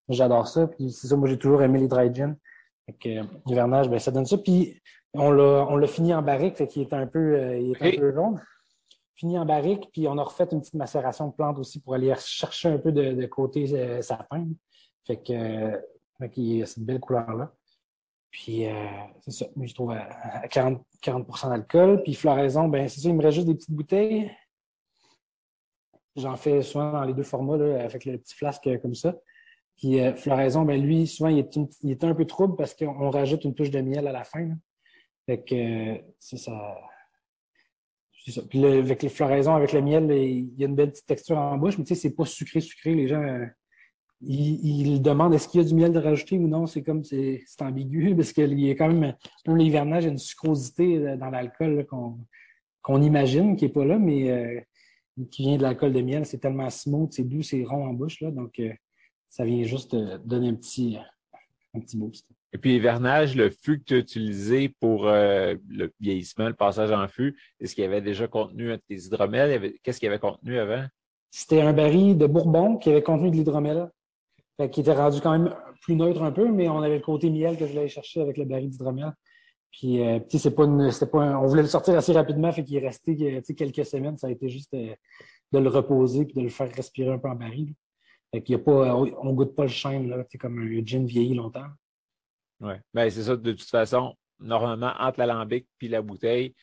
j'adore 0.07 0.47
ça. 0.47 0.67
Puis 0.67 0.91
c'est 0.91 1.07
ça, 1.07 1.17
moi 1.17 1.27
j'ai 1.27 1.37
toujours 1.37 1.61
aimé 1.61 1.79
les 1.79 1.87
dry 1.87 2.13
gin. 2.13 2.37
Fait 2.85 2.93
que 2.93 3.25
l'hivernage, 3.45 3.89
ben, 3.89 3.99
ça 3.99 4.11
donne 4.11 4.25
ça. 4.25 4.37
Puis 4.37 4.81
on 5.13 5.31
l'a 5.31 5.87
fini 5.87 6.13
en 6.13 6.21
barrique, 6.21 6.57
fait 6.57 6.67
qu'il 6.67 6.83
est 6.83 6.93
un 6.93 7.07
peu 7.07 7.35
euh, 7.35 7.59
il 7.59 7.71
est 7.71 7.81
un 7.81 7.99
peu 7.99 8.13
jaune. 8.13 8.41
Fini 9.15 9.37
en 9.37 9.45
barrique, 9.45 9.89
puis 9.91 10.07
on 10.07 10.17
a 10.17 10.23
refait 10.23 10.47
une 10.51 10.61
petite 10.61 10.75
macération 10.75 11.27
de 11.27 11.33
plantes 11.33 11.59
aussi 11.59 11.81
pour 11.81 11.93
aller 11.93 12.13
chercher 12.19 12.69
un 12.69 12.77
peu 12.77 12.93
de, 12.93 13.25
côté 13.25 13.65
euh, 13.73 14.01
sapin. 14.01 14.47
Fait 15.05 15.17
que, 15.17 15.81
fait 16.17 16.29
qu'il 16.29 16.63
a 16.63 16.65
cette 16.65 16.85
belle 16.85 17.01
couleur-là. 17.01 17.53
Puis, 18.31 18.67
euh, 18.67 18.73
c'est 19.21 19.31
ça, 19.31 19.45
je 19.59 19.73
trouve 19.73 19.91
à, 19.91 20.47
40, 20.49 20.83
40 21.01 21.27
d'alcool. 21.49 22.03
Puis, 22.03 22.13
floraison, 22.13 22.67
ben 22.67 22.87
c'est 22.87 23.01
ça, 23.01 23.09
il 23.09 23.15
me 23.15 23.23
reste 23.23 23.35
juste 23.35 23.47
des 23.47 23.55
petites 23.55 23.71
bouteilles. 23.71 24.31
J'en 26.15 26.35
fais 26.35 26.61
souvent 26.61 26.91
dans 26.91 27.03
les 27.03 27.13
deux 27.13 27.23
formats, 27.23 27.57
là, 27.57 27.83
avec 27.83 28.05
le 28.05 28.17
petit 28.17 28.35
flasque 28.35 28.69
comme 28.81 28.95
ça. 28.95 29.15
Puis, 29.77 29.99
euh, 29.99 30.13
floraison, 30.13 30.63
ben 30.63 30.81
lui, 30.81 31.07
souvent, 31.07 31.29
il 31.29 31.39
est, 31.39 31.59
il 31.81 31.91
est, 31.91 32.03
un 32.03 32.13
peu 32.13 32.25
trouble 32.25 32.55
parce 32.55 32.75
qu'on 32.75 33.09
rajoute 33.09 33.45
une 33.45 33.55
touche 33.55 33.71
de 33.71 33.81
miel 33.81 34.07
à 34.07 34.11
la 34.11 34.23
fin. 34.23 34.49
Fait 35.25 35.43
que, 35.43 36.03
c'est 36.19 36.37
ça. 36.37 36.77
Ça. 38.27 38.41
Puis, 38.47 38.63
avec 38.63 39.01
les 39.01 39.09
floraisons, 39.09 39.55
avec 39.55 39.73
le 39.73 39.81
miel, 39.81 40.11
il 40.11 40.53
y 40.55 40.63
a 40.63 40.67
une 40.67 40.75
belle 40.75 40.91
petite 40.91 41.07
texture 41.07 41.37
en 41.37 41.57
bouche, 41.57 41.77
mais 41.77 41.83
tu 41.83 41.95
sais, 41.95 42.01
c'est 42.01 42.15
pas 42.15 42.25
sucré, 42.25 42.59
sucré. 42.59 42.93
Les 42.93 43.07
gens 43.07 43.23
il, 44.21 45.01
demande 45.01 45.33
est-ce 45.33 45.47
qu'il 45.47 45.61
y 45.61 45.65
a 45.65 45.67
du 45.67 45.75
miel 45.75 45.93
de 45.93 45.99
rajouter 45.99 46.37
ou 46.37 46.47
non? 46.47 46.65
C'est 46.65 46.83
comme 46.83 47.03
c'est 47.03 47.41
ambigu 47.61 48.15
parce 48.15 48.33
qu'il 48.33 48.59
y 48.59 48.71
a 48.71 48.75
quand 48.75 48.91
même, 48.91 49.15
dans 49.45 49.55
l'hivernage, 49.55 50.03
il 50.03 50.07
y 50.07 50.09
a 50.09 50.11
une 50.11 50.17
sucrosité 50.17 50.97
euh, 50.97 51.17
dans 51.17 51.29
l'alcool 51.29 51.85
qu'on 51.85 53.01
imagine 53.01 53.55
qui 53.55 53.65
n'est 53.65 53.71
pas 53.71 53.85
là, 53.85 53.97
mais 53.97 54.29
euh, 54.29 54.61
qui 55.31 55.43
vient 55.43 55.57
de 55.57 55.61
l'alcool 55.61 55.93
de 55.93 56.01
miel. 56.01 56.25
C'est 56.25 56.39
tellement 56.39 56.69
smooth, 56.69 57.11
c'est 57.13 57.23
doux, 57.23 57.43
c'est 57.43 57.63
rond 57.63 57.85
en 57.85 57.93
bouche. 57.93 58.19
Là, 58.21 58.31
donc, 58.31 58.59
euh, 58.59 58.71
ça 59.29 59.45
vient 59.45 59.63
juste 59.63 59.95
donner 60.25 60.49
un 60.49 60.55
petit, 60.55 60.97
un 61.75 61.79
petit 61.79 61.97
boost. 61.97 62.27
Et 62.51 62.57
puis, 62.57 62.75
hivernage, 62.75 63.35
le 63.35 63.51
fût 63.51 63.79
que 63.79 63.83
tu 63.83 63.93
as 63.93 63.97
utilisé 63.99 64.69
pour 64.69 65.05
le 65.05 65.93
vieillissement, 65.99 66.47
le 66.47 66.55
passage 66.55 66.91
en 66.91 67.07
fût, 67.07 67.37
est-ce 67.59 67.75
qu'il 67.75 67.83
y 67.83 67.87
avait 67.87 68.01
déjà 68.01 68.27
contenu 68.27 68.75
tes 68.87 68.95
hydromels? 68.95 69.75
Qu'est-ce 69.83 69.99
qu'il 69.99 70.07
y 70.07 70.09
avait 70.09 70.17
contenu 70.17 70.57
avant? 70.57 70.83
C'était 71.29 71.61
un 71.61 71.73
baril 71.73 72.17
de 72.17 72.25
Bourbon 72.25 72.77
qui 72.77 72.89
avait 72.89 73.03
contenu 73.03 73.29
de 73.29 73.35
l'hydromel 73.35 73.91
qui 74.67 74.81
était 74.81 74.93
rendu 74.93 75.21
quand 75.21 75.31
même 75.31 75.55
plus 75.81 75.95
neutre 75.95 76.21
un 76.21 76.31
peu, 76.31 76.51
mais 76.51 76.67
on 76.67 76.81
avait 76.81 76.97
le 76.97 77.01
côté 77.01 77.29
miel 77.29 77.57
que 77.57 77.65
je 77.65 77.71
voulais 77.71 77.87
chercher 77.87 78.21
avec 78.21 78.37
le 78.37 78.45
baril 78.45 78.69
d'hydromel. 78.69 79.13
Puis, 79.71 80.01
euh, 80.01 80.19
c'est 80.29 80.55
pas 80.55 80.65
pas 80.65 81.39
on 81.39 81.45
voulait 81.45 81.61
le 81.61 81.67
sortir 81.67 81.95
assez 81.95 82.11
rapidement, 82.11 82.51
fait 82.51 82.63
qu'il 82.63 82.77
est 82.77 82.87
resté 82.87 83.41
quelques 83.55 83.85
semaines. 83.85 84.17
Ça 84.17 84.27
a 84.27 84.31
été 84.31 84.49
juste 84.49 84.73
euh, 84.73 84.93
de 85.51 85.59
le 85.59 85.69
reposer 85.69 86.25
puis 86.25 86.35
de 86.35 86.41
le 86.41 86.49
faire 86.49 86.69
respirer 86.73 87.11
un 87.11 87.19
peu 87.19 87.29
en 87.29 87.35
baril. 87.35 87.73
Fait 88.31 88.41
qu'il 88.41 88.55
a 88.55 88.59
pas, 88.59 88.95
on 88.95 89.33
goûte 89.33 89.55
pas 89.55 89.63
le 89.63 89.69
chêne, 89.69 90.09
là. 90.09 90.23
C'est 90.29 90.37
comme 90.37 90.59
un 90.59 90.85
gin 90.85 91.05
vieilli 91.05 91.33
longtemps. 91.33 91.65
Oui. 92.59 92.73
Ben, 92.93 93.09
c'est 93.09 93.23
ça. 93.23 93.35
De 93.35 93.51
toute 93.51 93.69
façon, 93.69 94.13
normalement, 94.39 94.91
entre 94.99 95.19
l'alambic 95.19 95.67
puis 95.77 95.87
la 95.87 96.01
bouteille, 96.01 96.53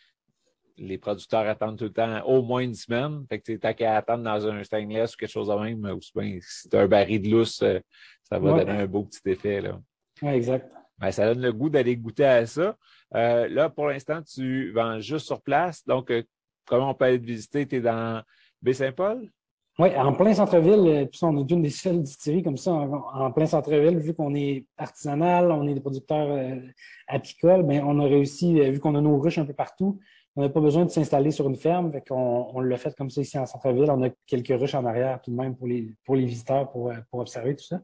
les 0.79 0.99
producteurs 0.99 1.47
attendent 1.47 1.79
tout 1.79 1.85
le 1.85 1.93
temps 1.93 2.23
au 2.25 2.43
moins 2.43 2.61
une 2.61 2.75
semaine. 2.75 3.25
Fait 3.29 3.41
que 3.41 3.53
t'as 3.53 3.73
qu'à 3.73 3.97
attendre 3.97 4.25
dans 4.25 4.47
un 4.47 4.63
stainless 4.63 5.15
ou 5.15 5.17
quelque 5.17 5.31
chose 5.31 5.49
de 5.49 5.55
même. 5.55 5.85
Ou 5.85 6.01
bien, 6.19 6.39
si 6.41 6.69
tu 6.69 6.77
un 6.77 6.87
baril 6.87 7.23
de 7.23 7.31
lousse, 7.31 7.63
euh, 7.63 7.81
ça 8.23 8.39
va 8.39 8.59
donner 8.59 8.83
un 8.83 8.87
beau 8.87 9.05
petit 9.05 9.21
effet. 9.27 9.61
Là. 9.61 9.81
Oui, 10.23 10.31
exact. 10.31 10.71
Ben, 10.99 11.11
ça 11.11 11.27
donne 11.27 11.43
le 11.43 11.53
goût 11.53 11.69
d'aller 11.69 11.97
goûter 11.97 12.25
à 12.25 12.47
ça. 12.47 12.77
Euh, 13.15 13.49
là, 13.49 13.69
pour 13.69 13.87
l'instant, 13.87 14.23
tu 14.23 14.73
vends 14.73 15.01
juste 15.01 15.27
sur 15.27 15.41
place. 15.43 15.85
Donc, 15.87 16.11
euh, 16.11 16.23
comment 16.67 16.91
on 16.91 16.95
peut 16.95 17.07
aller 17.07 17.21
te 17.21 17.27
visiter? 17.27 17.67
Tu 17.67 17.77
es 17.77 17.81
dans 17.81 18.23
Baie-Saint-Paul? 18.63 19.31
Oui, 19.79 19.95
en 19.95 20.15
plein 20.15 20.33
centre-ville. 20.33 21.07
Puis 21.11 21.21
on 21.23 21.37
est 21.37 21.51
une 21.51 21.63
des 21.63 21.71
seules 21.71 22.03
distilleries 22.03 22.43
comme 22.43 22.57
ça 22.57 22.73
en, 22.73 23.31
plein 23.31 23.45
centre-ville. 23.45 23.99
Vu 23.99 24.15
qu'on 24.15 24.35
est 24.35 24.65
artisanal, 24.79 25.53
on 25.53 25.69
est 25.69 25.75
des 25.75 25.83
producteurs 25.83 26.59
apicoles, 27.07 27.63
ben, 27.63 27.85
on 27.85 28.01
a 28.01 28.05
réussi, 28.05 28.59
vu 28.71 28.81
qu'on 28.81 28.95
a 28.95 29.03
nos 29.03 29.19
ruches 29.19 29.37
un 29.37 29.45
peu 29.45 29.53
partout, 29.53 30.01
on 30.37 30.43
n'a 30.43 30.51
pas 30.51 30.61
besoin 30.61 30.85
de 30.85 30.91
s'installer 30.91 31.31
sur 31.31 31.49
une 31.49 31.57
ferme. 31.57 31.91
Fait 31.91 32.05
on, 32.11 32.57
on 32.57 32.61
l'a 32.61 32.77
fait 32.77 32.95
comme 32.95 33.09
ça 33.09 33.23
ici 33.23 33.39
en 33.39 33.47
centre-ville. 33.47 33.91
On 33.91 34.03
a 34.03 34.11
quelques 34.27 34.49
ruches 34.61 34.75
en 34.75 34.85
arrière 34.85 35.21
tout 35.23 35.31
de 35.31 35.37
même 35.37 35.57
pour 35.57 35.67
les, 35.67 35.95
pour 36.05 36.15
les 36.15 36.27
visiteurs 36.27 36.71
pour, 36.71 36.91
euh, 36.91 36.97
pour 37.11 37.21
observer 37.21 37.57
tout 37.57 37.65
ça. 37.65 37.81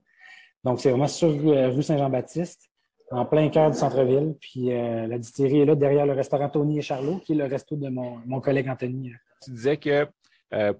Donc, 0.63 0.79
c'est 0.81 0.91
vraiment 0.91 1.09
sur 1.09 1.29
euh, 1.29 1.71
rue 1.71 1.83
Saint-Jean-Baptiste, 1.83 2.71
en 3.11 3.25
plein 3.25 3.49
cœur 3.49 3.71
du 3.71 3.77
centre-ville. 3.79 4.35
Puis 4.39 4.71
euh, 4.71 5.07
la 5.07 5.19
distillerie 5.19 5.61
est 5.61 5.65
là 5.65 5.75
derrière 5.75 6.05
le 6.05 6.13
restaurant 6.13 6.49
Tony 6.49 6.79
et 6.79 6.83
Charlot, 6.83 7.19
qui 7.21 7.33
est 7.33 7.37
le 7.37 7.47
resto 7.47 7.75
de 7.75 7.89
mon, 7.89 8.19
mon 8.27 8.41
collègue 8.41 8.69
Anthony. 8.69 9.13
Tu 9.43 9.51
disais 9.51 9.77
que 9.77 10.07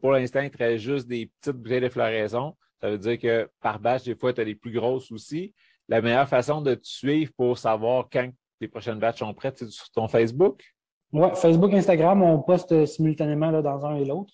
pour 0.03 0.13
l'instant, 0.13 0.41
il 0.41 0.51
te 0.51 0.59
reste 0.59 0.85
juste 0.85 1.09
des 1.09 1.31
petites 1.41 1.57
bouteilles 1.57 1.81
de 1.81 1.89
floraison. 1.89 2.55
Ça 2.83 2.91
veut 2.91 2.99
dire 2.99 3.19
que 3.19 3.49
par 3.63 3.81
batch, 3.81 4.05
des 4.05 4.15
fois, 4.15 4.35
tu 4.35 4.43
as 4.43 4.45
les 4.45 4.55
plus 4.55 4.71
grosses 4.71 5.11
aussi. 5.11 5.55
La 5.89 6.03
meilleure 6.03 6.29
façon 6.29 6.61
de 6.61 6.75
te 6.75 6.87
suivre 6.87 7.33
pour 7.35 7.57
savoir 7.57 8.09
quand 8.13 8.29
tes 8.61 8.69
prochaines 8.69 8.99
batches 8.99 9.21
sont 9.21 9.33
prêtes, 9.33 9.57
c'est 9.59 9.71
sur 9.71 9.91
ton 9.91 10.09
Facebook? 10.09 10.63
Oui, 11.13 11.29
Facebook, 11.35 11.75
Instagram, 11.75 12.23
on 12.23 12.41
poste 12.41 12.87
simultanément 12.87 13.51
là, 13.51 13.61
dans 13.63 13.85
un 13.85 13.97
et 13.97 14.05
l'autre. 14.05 14.33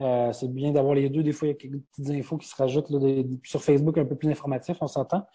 Euh, 0.00 0.32
c'est 0.32 0.48
bien 0.52 0.70
d'avoir 0.72 0.94
les 0.94 1.08
deux. 1.08 1.22
Des 1.22 1.32
fois, 1.32 1.48
il 1.48 1.50
y 1.50 1.54
a 1.54 1.56
quelques 1.56 1.82
petites 1.92 2.10
infos 2.10 2.38
qui 2.38 2.48
se 2.48 2.56
rajoutent 2.56 2.90
là, 2.90 3.22
sur 3.44 3.62
Facebook, 3.62 3.98
un 3.98 4.04
peu 4.04 4.16
plus 4.16 4.30
informatif, 4.30 4.76
on 4.80 4.86
s'entend. 4.86 5.26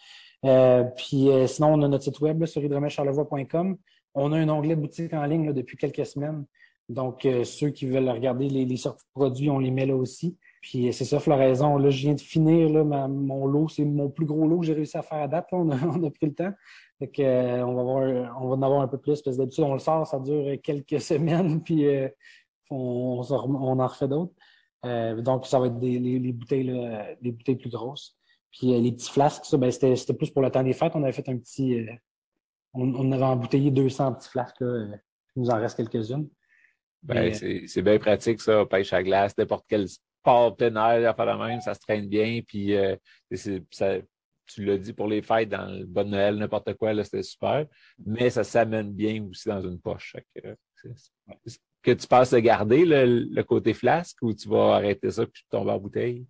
Euh, 0.44 0.84
puis 0.96 1.30
euh, 1.30 1.46
sinon, 1.46 1.74
on 1.74 1.82
a 1.82 1.88
notre 1.88 2.04
site 2.04 2.20
web 2.20 2.40
là, 2.40 2.46
sur. 2.46 2.62
On 4.18 4.32
a 4.32 4.38
un 4.38 4.48
onglet 4.48 4.76
boutique 4.76 5.12
en 5.12 5.24
ligne 5.24 5.52
depuis 5.52 5.76
quelques 5.76 6.06
semaines. 6.06 6.44
Donc, 6.88 7.26
ceux 7.44 7.70
qui 7.70 7.84
veulent 7.84 8.08
regarder 8.08 8.48
les, 8.48 8.76
sorties 8.76 9.04
de 9.04 9.20
produits, 9.20 9.50
on 9.50 9.58
les 9.58 9.72
met 9.72 9.86
là 9.86 9.96
aussi. 9.96 10.36
Puis 10.60 10.92
c'est 10.92 11.04
ça, 11.04 11.20
floraison. 11.20 11.76
Là, 11.78 11.90
je 11.90 12.00
viens 12.00 12.14
de 12.14 12.20
finir 12.20 12.68
là, 12.68 12.84
mon 13.08 13.46
lot. 13.46 13.68
C'est 13.68 13.84
mon 13.84 14.08
plus 14.08 14.26
gros 14.26 14.46
lot 14.46 14.60
que 14.60 14.66
j'ai 14.66 14.72
réussi 14.72 14.96
à 14.96 15.02
faire 15.02 15.22
à 15.22 15.28
date. 15.28 15.46
On, 15.52 15.70
a, 15.70 15.76
on, 15.86 16.02
a, 16.04 16.10
pris 16.10 16.26
le 16.26 16.34
temps. 16.34 16.52
Fait 16.98 17.08
que, 17.08 17.22
euh, 17.22 17.66
on, 17.66 17.74
va 17.74 17.82
voir, 17.82 18.36
on 18.40 18.48
va 18.48 18.54
en 18.56 18.62
avoir 18.62 18.80
un 18.80 18.88
peu 18.88 18.98
plus 18.98 19.20
parce 19.22 19.36
que 19.36 19.42
d'habitude, 19.42 19.64
on 19.64 19.74
le 19.74 19.78
sort, 19.78 20.06
ça 20.06 20.18
dure 20.18 20.60
quelques 20.62 21.00
semaines, 21.00 21.62
puis 21.62 21.86
euh, 21.86 22.08
on, 22.70 23.22
on, 23.30 23.78
en 23.78 23.86
refait 23.86 24.08
d'autres. 24.08 24.32
Euh, 24.84 25.20
donc, 25.20 25.46
ça 25.46 25.58
va 25.58 25.66
être 25.66 25.78
des, 25.78 25.98
les, 25.98 26.32
bouteilles, 26.32 26.64
là, 26.64 27.08
les 27.20 27.32
bouteilles 27.32 27.56
plus 27.56 27.70
grosses. 27.70 28.16
Puis 28.50 28.68
les 28.80 28.92
petits 28.92 29.10
flasques, 29.10 29.44
ça, 29.44 29.56
ben, 29.58 29.70
c'était 29.70 30.14
plus 30.14 30.30
pour 30.30 30.42
le 30.42 30.50
temps 30.50 30.62
des 30.62 30.72
fêtes. 30.72 30.92
On 30.94 31.02
avait 31.02 31.12
fait 31.12 31.28
un 31.28 31.36
petit. 31.36 31.84
On, 32.72 32.94
on, 32.94 33.12
avait 33.12 33.24
embouteillé 33.24 33.70
200 33.70 34.14
petits 34.14 34.30
flasques. 34.30 34.60
Là, 34.60 34.86
il 35.34 35.42
nous 35.42 35.50
en 35.50 35.56
reste 35.56 35.76
quelques-unes. 35.76 36.28
Ben, 37.02 37.32
c'est 37.32 37.82
bien 37.82 37.98
pratique, 37.98 38.40
ça, 38.40 38.64
pêche 38.66 38.92
à 38.92 39.02
glace, 39.02 39.36
n'importe 39.38 39.64
quel 39.68 39.86
sport 40.26 40.56
plein 40.56 40.70
la 40.70 41.36
même, 41.36 41.60
ça 41.60 41.74
se 41.74 41.80
traîne 41.80 42.08
bien. 42.08 42.40
Puis 42.46 42.74
ça, 43.70 43.98
tu 44.46 44.64
l'as 44.64 44.78
dit 44.78 44.92
pour 44.92 45.08
les 45.08 45.22
fêtes, 45.22 45.48
dans 45.48 45.66
le 45.66 45.84
bon 45.84 46.08
Noël, 46.08 46.36
n'importe 46.36 46.74
quoi, 46.74 46.92
là, 46.92 47.04
c'était 47.04 47.22
super. 47.22 47.66
Mais 48.04 48.30
ça 48.30 48.44
s'amène 48.44 48.92
bien 48.92 49.24
aussi 49.28 49.48
dans 49.48 49.60
une 49.60 49.78
poche. 49.78 50.16
Que, 51.82 51.92
tu 51.92 52.06
passes 52.08 52.32
à 52.32 52.40
garder 52.40 52.84
le, 52.84 53.42
côté 53.42 53.74
flasque 53.74 54.18
ou 54.22 54.32
tu 54.32 54.48
vas 54.48 54.74
arrêter 54.74 55.10
ça 55.10 55.24
puis 55.24 55.42
tu 55.42 55.48
tombes 55.48 55.68
en 55.68 55.78
bouteille? 55.78 56.26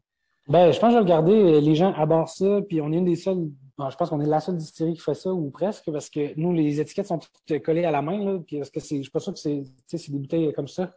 Ben, 0.49 0.71
je 0.71 0.79
pense 0.79 0.91
que 0.91 0.99
je 0.99 1.03
vais 1.03 1.05
le 1.05 1.09
garder. 1.09 1.61
Les 1.61 1.75
gens 1.75 1.93
adorent 1.95 2.29
ça. 2.29 2.61
Puis 2.69 2.81
on 2.81 2.93
est 2.93 2.97
une 2.97 3.05
des 3.05 3.17
seules. 3.17 3.49
je 3.79 3.97
pense 3.97 4.11
qu'on 4.11 4.21
est 4.21 4.27
la 4.27 4.41
seule 4.41 4.57
distillerie 4.57 4.95
qui 4.95 5.01
fait 5.01 5.15
ça, 5.15 5.33
ou 5.33 5.51
presque, 5.51 5.91
parce 5.91 6.09
que 6.09 6.39
nous, 6.39 6.53
les 6.53 6.81
étiquettes 6.81 7.07
sont 7.07 7.19
toutes 7.19 7.63
collées 7.63 7.85
à 7.85 7.91
la 7.91 8.03
main. 8.03 8.43
Puis 8.47 8.59
parce 8.59 8.71
que 8.71 8.81
c'est, 8.81 8.99
je 8.99 9.03
suis 9.03 9.11
pas 9.11 9.21
sûr 9.21 9.33
que 9.33 9.39
c'est, 9.39 9.63
des 9.91 10.19
bouteilles 10.19 10.53
comme 10.53 10.69
ça. 10.69 10.93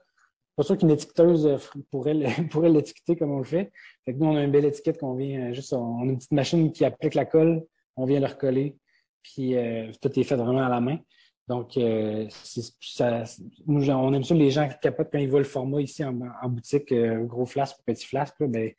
Pas 0.59 0.65
sûr 0.65 0.77
qu'une 0.77 0.91
étiqueteuse 0.91 1.49
pourrait 1.91 2.13
l'étiqueter 2.69 3.15
comme 3.15 3.31
on 3.31 3.37
le 3.37 3.45
fait. 3.45 3.71
nous, 4.07 4.27
on 4.27 4.35
a 4.35 4.43
une 4.43 4.51
belle 4.51 4.65
étiquette 4.65 4.99
qu'on 4.99 5.15
vient 5.15 5.53
juste, 5.53 5.71
on 5.71 6.01
a 6.01 6.03
une 6.03 6.17
petite 6.17 6.33
machine 6.33 6.71
qui 6.71 6.83
applique 6.83 7.15
la 7.15 7.25
colle, 7.25 7.63
on 7.95 8.05
vient 8.05 8.19
le 8.19 8.27
recoller, 8.27 8.75
puis 9.23 9.55
tout 10.01 10.19
est 10.19 10.23
fait 10.23 10.35
vraiment 10.35 10.65
à 10.65 10.69
la 10.69 10.81
main. 10.81 10.99
Donc, 11.49 11.77
euh, 11.77 12.27
ça, 12.29 13.23
nous, 13.65 13.89
on 13.89 14.13
aime 14.13 14.23
ça, 14.23 14.35
les 14.35 14.51
gens 14.51 14.69
qui 14.69 14.75
capotent 14.81 15.09
quand 15.11 15.17
ils 15.17 15.27
voient 15.27 15.39
le 15.39 15.45
format 15.45 15.81
ici 15.81 16.03
en, 16.05 16.13
boutique, 16.47 16.91
euh, 16.91 17.23
gros 17.23 17.47
flasque 17.47 17.77
ou 17.79 17.83
petit 17.83 18.05
flasque, 18.05 18.35
ben, 18.41 18.71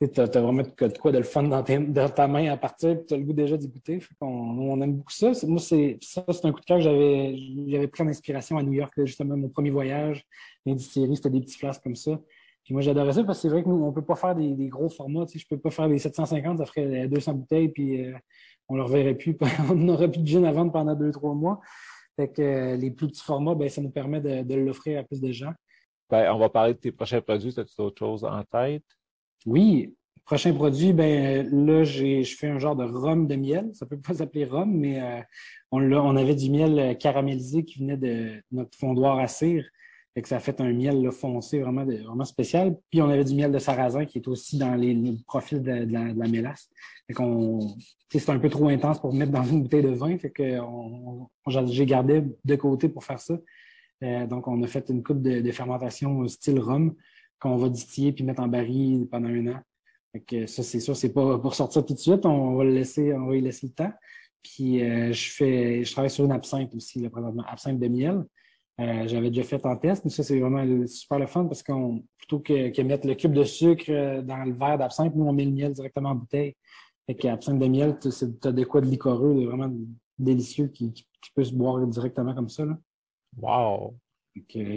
tu 0.00 0.20
as, 0.20 0.26
vraiment 0.26 0.62
de 0.62 0.98
quoi 0.98 1.12
de 1.12 1.18
le 1.18 1.24
fun 1.24 1.44
dans, 1.44 1.62
ta 1.62 2.28
main 2.28 2.50
à 2.50 2.56
partir, 2.56 2.98
tu 3.06 3.14
as 3.14 3.16
le 3.16 3.24
goût 3.24 3.32
déjà 3.32 3.56
d'y 3.56 3.68
goûter. 3.68 4.00
On, 4.20 4.26
on, 4.26 4.80
aime 4.80 4.96
beaucoup 4.96 5.12
ça. 5.12 5.32
Moi, 5.46 5.60
c'est 5.60 5.98
ça, 6.00 6.24
c'est 6.28 6.44
un 6.46 6.52
coup 6.52 6.60
de 6.60 6.64
cœur 6.64 6.78
que 6.78 6.84
j'avais 6.84 7.88
pris 7.88 8.02
en 8.02 8.08
inspiration 8.08 8.58
à 8.58 8.62
New 8.62 8.72
York, 8.72 8.92
justement, 9.04 9.36
mon 9.36 9.48
premier 9.48 9.70
voyage. 9.70 10.24
L'industrie, 10.66 11.14
c'était 11.14 11.30
des 11.30 11.40
petits 11.40 11.58
flasques 11.58 11.82
comme 11.82 11.96
ça. 11.96 12.18
Puis 12.64 12.72
moi, 12.72 12.80
j'adorais 12.80 13.12
ça 13.12 13.22
parce 13.24 13.38
que 13.38 13.42
c'est 13.42 13.48
vrai 13.48 13.62
que 13.62 13.68
nous, 13.68 13.76
on 13.76 13.88
ne 13.88 13.94
peut 13.94 14.04
pas 14.04 14.16
faire 14.16 14.34
des, 14.34 14.68
gros 14.68 14.88
formats. 14.88 15.26
Je 15.32 15.44
peux 15.48 15.58
pas 15.58 15.70
faire 15.70 15.88
des 15.88 15.98
750, 15.98 16.58
ça 16.58 16.66
ferait 16.66 17.06
200 17.08 17.34
bouteilles, 17.34 17.68
puis 17.68 18.06
euh, 18.06 18.14
on 18.68 18.74
ne 18.74 18.78
le 18.78 18.84
reverrait 18.84 19.14
plus. 19.14 19.36
on 19.70 19.74
n'aurait 19.74 20.10
plus 20.10 20.22
de 20.22 20.26
gin 20.26 20.44
à 20.44 20.52
vendre 20.52 20.72
pendant 20.72 20.94
deux, 20.94 21.12
trois 21.12 21.34
mois. 21.34 21.60
Fait 22.16 22.28
que 22.28 22.40
euh, 22.40 22.76
les 22.76 22.90
plus 22.90 23.08
petits 23.08 23.22
formats, 23.22 23.54
ben, 23.54 23.68
ça 23.68 23.82
nous 23.82 23.90
permet 23.90 24.20
de, 24.20 24.54
l'offrir 24.54 24.98
à 24.98 25.02
plus 25.02 25.20
de 25.20 25.30
gens. 25.30 25.52
Ben, 26.08 26.32
on 26.32 26.38
va 26.38 26.48
parler 26.48 26.72
de 26.72 26.78
tes 26.78 26.92
prochains 26.92 27.20
produits. 27.20 27.52
As-tu 27.58 27.74
d'autres 27.76 27.98
choses 27.98 28.24
en 28.24 28.42
tête? 28.44 28.84
Oui. 29.46 29.94
Prochain 30.24 30.54
produit, 30.54 30.94
ben 30.94 31.46
là, 31.66 31.84
je 31.84 32.22
fais 32.38 32.48
un 32.48 32.58
genre 32.58 32.76
de 32.76 32.84
rhum 32.84 33.26
de 33.26 33.36
miel. 33.36 33.70
Ça 33.74 33.84
peut 33.84 34.00
pas 34.00 34.14
s'appeler 34.14 34.46
rhum, 34.46 34.72
mais 34.72 35.02
euh, 35.02 35.20
on, 35.70 35.92
on, 35.92 36.16
avait 36.16 36.34
du 36.34 36.50
miel 36.50 36.96
caramélisé 36.98 37.64
qui 37.64 37.80
venait 37.80 37.98
de 37.98 38.42
notre 38.50 38.76
fondoir 38.78 39.18
à 39.18 39.28
cire. 39.28 39.66
Fait 40.14 40.22
que 40.22 40.28
ça 40.28 40.36
a 40.36 40.40
fait 40.40 40.60
un 40.60 40.72
miel 40.72 41.10
foncé 41.10 41.58
vraiment, 41.58 41.84
vraiment 41.84 42.24
spécial. 42.24 42.78
Puis 42.88 43.02
on 43.02 43.08
avait 43.08 43.24
du 43.24 43.34
miel 43.34 43.50
de 43.50 43.58
sarrasin 43.58 44.04
qui 44.04 44.18
est 44.18 44.28
aussi 44.28 44.56
dans 44.56 44.76
les, 44.76 44.96
profils 45.26 45.60
de, 45.60 45.92
la, 45.92 46.28
mélasse. 46.28 46.70
Fait 47.08 47.14
qu'on, 47.14 47.74
c'est 48.08 48.30
un 48.30 48.38
peu 48.38 48.48
trop 48.48 48.68
intense 48.68 49.00
pour 49.00 49.12
mettre 49.12 49.32
dans 49.32 49.42
une 49.42 49.62
bouteille 49.62 49.82
de 49.82 49.88
vin. 49.88 50.16
Fait 50.16 50.30
que 50.30 50.60
j'ai 51.66 51.86
gardé 51.86 52.22
de 52.44 52.54
côté 52.54 52.88
pour 52.88 53.02
faire 53.02 53.18
ça. 53.18 53.36
Euh, 54.04 54.26
donc 54.26 54.46
on 54.46 54.62
a 54.62 54.66
fait 54.68 54.88
une 54.88 55.02
coupe 55.02 55.20
de, 55.20 55.50
fermentation 55.50 56.26
style 56.28 56.60
rhum 56.60 56.94
qu'on 57.40 57.56
va 57.56 57.68
distiller 57.68 58.12
puis 58.12 58.24
mettre 58.24 58.42
en 58.42 58.48
baril 58.48 59.08
pendant 59.10 59.28
un 59.28 59.46
an. 59.48 59.60
Fait 60.12 60.20
que 60.20 60.46
ça, 60.46 60.62
c'est 60.62 60.80
sûr, 60.80 60.96
c'est 60.96 61.12
pas 61.12 61.38
pour 61.38 61.54
sortir 61.54 61.84
tout 61.84 61.94
de 61.94 61.98
suite. 61.98 62.24
On 62.24 62.54
va 62.54 62.64
le 62.64 62.70
laisser, 62.70 63.12
on 63.14 63.26
va 63.26 63.36
y 63.36 63.40
laisser 63.40 63.66
le 63.66 63.72
temps. 63.72 63.92
Puis 64.42 64.82
euh, 64.82 65.12
je 65.12 65.30
fais, 65.30 65.84
je 65.84 65.92
travaille 65.92 66.10
sur 66.10 66.24
une 66.24 66.32
absinthe 66.32 66.74
aussi, 66.74 67.08
présentement, 67.08 67.44
absinthe 67.48 67.80
de 67.80 67.88
miel. 67.88 68.24
Euh, 68.80 69.06
j'avais 69.06 69.30
déjà 69.30 69.44
fait 69.44 69.64
en 69.66 69.76
test, 69.76 70.04
mais 70.04 70.10
ça, 70.10 70.22
c'est 70.22 70.38
vraiment 70.38 70.86
super 70.86 71.18
le 71.18 71.26
fun 71.26 71.46
parce 71.46 71.62
qu'on 71.62 72.04
plutôt 72.18 72.40
que, 72.40 72.82
mettre 72.82 73.06
le 73.06 73.14
cube 73.14 73.32
de 73.32 73.44
sucre 73.44 73.86
euh, 73.88 74.22
dans 74.22 74.44
le 74.44 74.52
verre 74.52 74.78
d'absinthe, 74.78 75.14
nous, 75.14 75.24
on 75.24 75.32
met 75.32 75.44
le 75.44 75.52
miel 75.52 75.72
directement 75.72 76.10
en 76.10 76.14
bouteille. 76.16 76.56
Fait 77.06 77.14
qu'absinthe 77.14 77.58
de 77.58 77.66
miel, 77.66 77.98
tu 78.00 78.08
as 78.08 78.52
de 78.52 78.64
quoi 78.64 78.80
de 78.80 78.86
liquoreux, 78.86 79.44
vraiment 79.44 79.72
délicieux 80.18 80.68
qui, 80.68 81.06
peut 81.34 81.44
se 81.44 81.54
boire 81.54 81.84
directement 81.86 82.34
comme 82.34 82.48
ça. 82.48 82.64
Là. 82.64 82.78
Wow! 83.36 83.96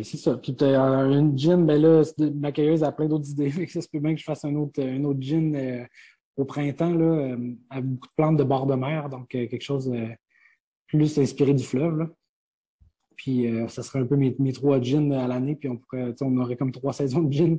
C'est 0.03 0.17
ça. 0.17 0.37
Puis 0.37 0.55
as 0.61 1.03
une 1.05 1.37
gin, 1.37 1.65
ben 1.65 1.81
là, 1.81 2.03
ma 2.35 2.51
cueilleuse 2.51 2.83
a 2.83 2.91
plein 2.91 3.07
d'autres 3.07 3.29
idées. 3.29 3.49
Ça 3.67 3.81
se 3.81 3.89
peut 3.89 3.99
bien 3.99 4.13
que 4.13 4.19
je 4.19 4.25
fasse 4.25 4.45
un 4.45 4.55
autre, 4.55 4.81
un 4.81 5.03
autre 5.03 5.21
gin 5.21 5.55
euh, 5.55 5.85
au 6.35 6.45
printemps, 6.45 6.93
là, 6.93 7.35
avec 7.69 7.85
beaucoup 7.85 8.07
de 8.07 8.13
plantes 8.15 8.37
de 8.37 8.43
bord 8.43 8.67
de 8.67 8.75
mer, 8.75 9.09
donc 9.09 9.29
quelque 9.29 9.59
chose 9.59 9.91
plus 10.87 11.17
inspiré 11.17 11.53
du 11.53 11.63
fleuve. 11.63 11.97
Là. 11.97 12.09
Puis 13.17 13.47
euh, 13.47 13.67
ça 13.67 13.83
serait 13.83 13.99
un 13.99 14.05
peu 14.05 14.15
mes, 14.15 14.53
trois 14.53 14.81
jeans 14.81 15.11
à 15.11 15.27
l'année, 15.27 15.55
puis 15.55 15.67
on 15.69 15.77
pourrait, 15.77 16.13
on 16.21 16.37
aurait 16.37 16.55
comme 16.55 16.71
trois 16.71 16.93
saisons 16.93 17.21
de 17.21 17.33
jeans 17.33 17.57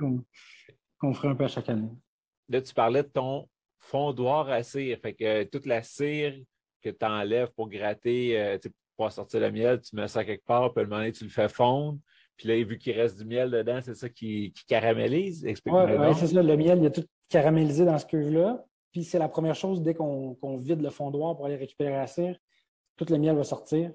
qu'on 0.99 1.15
ferait 1.15 1.29
un 1.29 1.35
peu 1.35 1.45
à 1.45 1.49
chaque 1.49 1.69
année. 1.69 1.91
Là, 2.49 2.63
tu 2.63 2.73
parlais 2.73 3.03
de 3.03 3.09
ton 3.09 3.49
fondoir 3.79 4.49
à 4.49 4.63
cire. 4.63 4.99
Fait 5.03 5.15
que 5.15 5.45
toute 5.45 5.67
la 5.67 5.83
cire 5.83 6.35
que 6.83 6.91
tu 6.91 7.05
enlèves 7.05 7.51
pour 7.55 7.69
gratter, 7.69 8.41
euh, 8.41 8.59
pour 8.99 9.13
sortir 9.13 9.41
le 9.41 9.53
miel, 9.53 9.81
tu 9.81 9.95
mets 9.95 10.09
ça 10.09 10.25
quelque 10.25 10.45
part, 10.45 10.75
puis 10.75 10.83
à 10.83 10.85
un 10.85 10.89
moment 10.89 11.01
donné, 11.01 11.13
tu 11.13 11.23
le 11.23 11.31
fais 11.31 11.49
fondre. 11.49 11.99
Puis 12.37 12.49
là, 12.49 12.63
vu 12.65 12.79
qu'il 12.79 12.93
reste 12.99 13.17
du 13.19 13.25
miel 13.25 13.51
dedans, 13.51 13.79
c'est 13.81 13.95
ça 13.95 14.09
qui, 14.09 14.53
caramélise? 14.67 15.45
Oui, 15.45 15.55
c'est 16.17 16.27
ça. 16.27 16.43
Le 16.43 16.57
miel, 16.57 16.79
il 16.81 16.87
a 16.87 16.91
tout 16.91 17.05
caramélisé 17.29 17.85
dans 17.85 17.97
ce 17.97 18.07
cuve-là. 18.07 18.65
Puis 18.93 19.05
c'est 19.05 19.19
la 19.19 19.29
première 19.29 19.55
chose, 19.55 19.83
dès 19.83 19.95
qu'on 19.95 20.57
vide 20.57 20.83
le 20.83 20.91
fondoir 20.91 21.37
pour 21.37 21.47
aller 21.47 21.57
récupérer 21.57 21.93
la 21.93 22.07
cire, 22.09 22.37
tout 22.97 23.07
le 23.09 23.19
miel 23.19 23.37
va 23.37 23.45
sortir. 23.45 23.93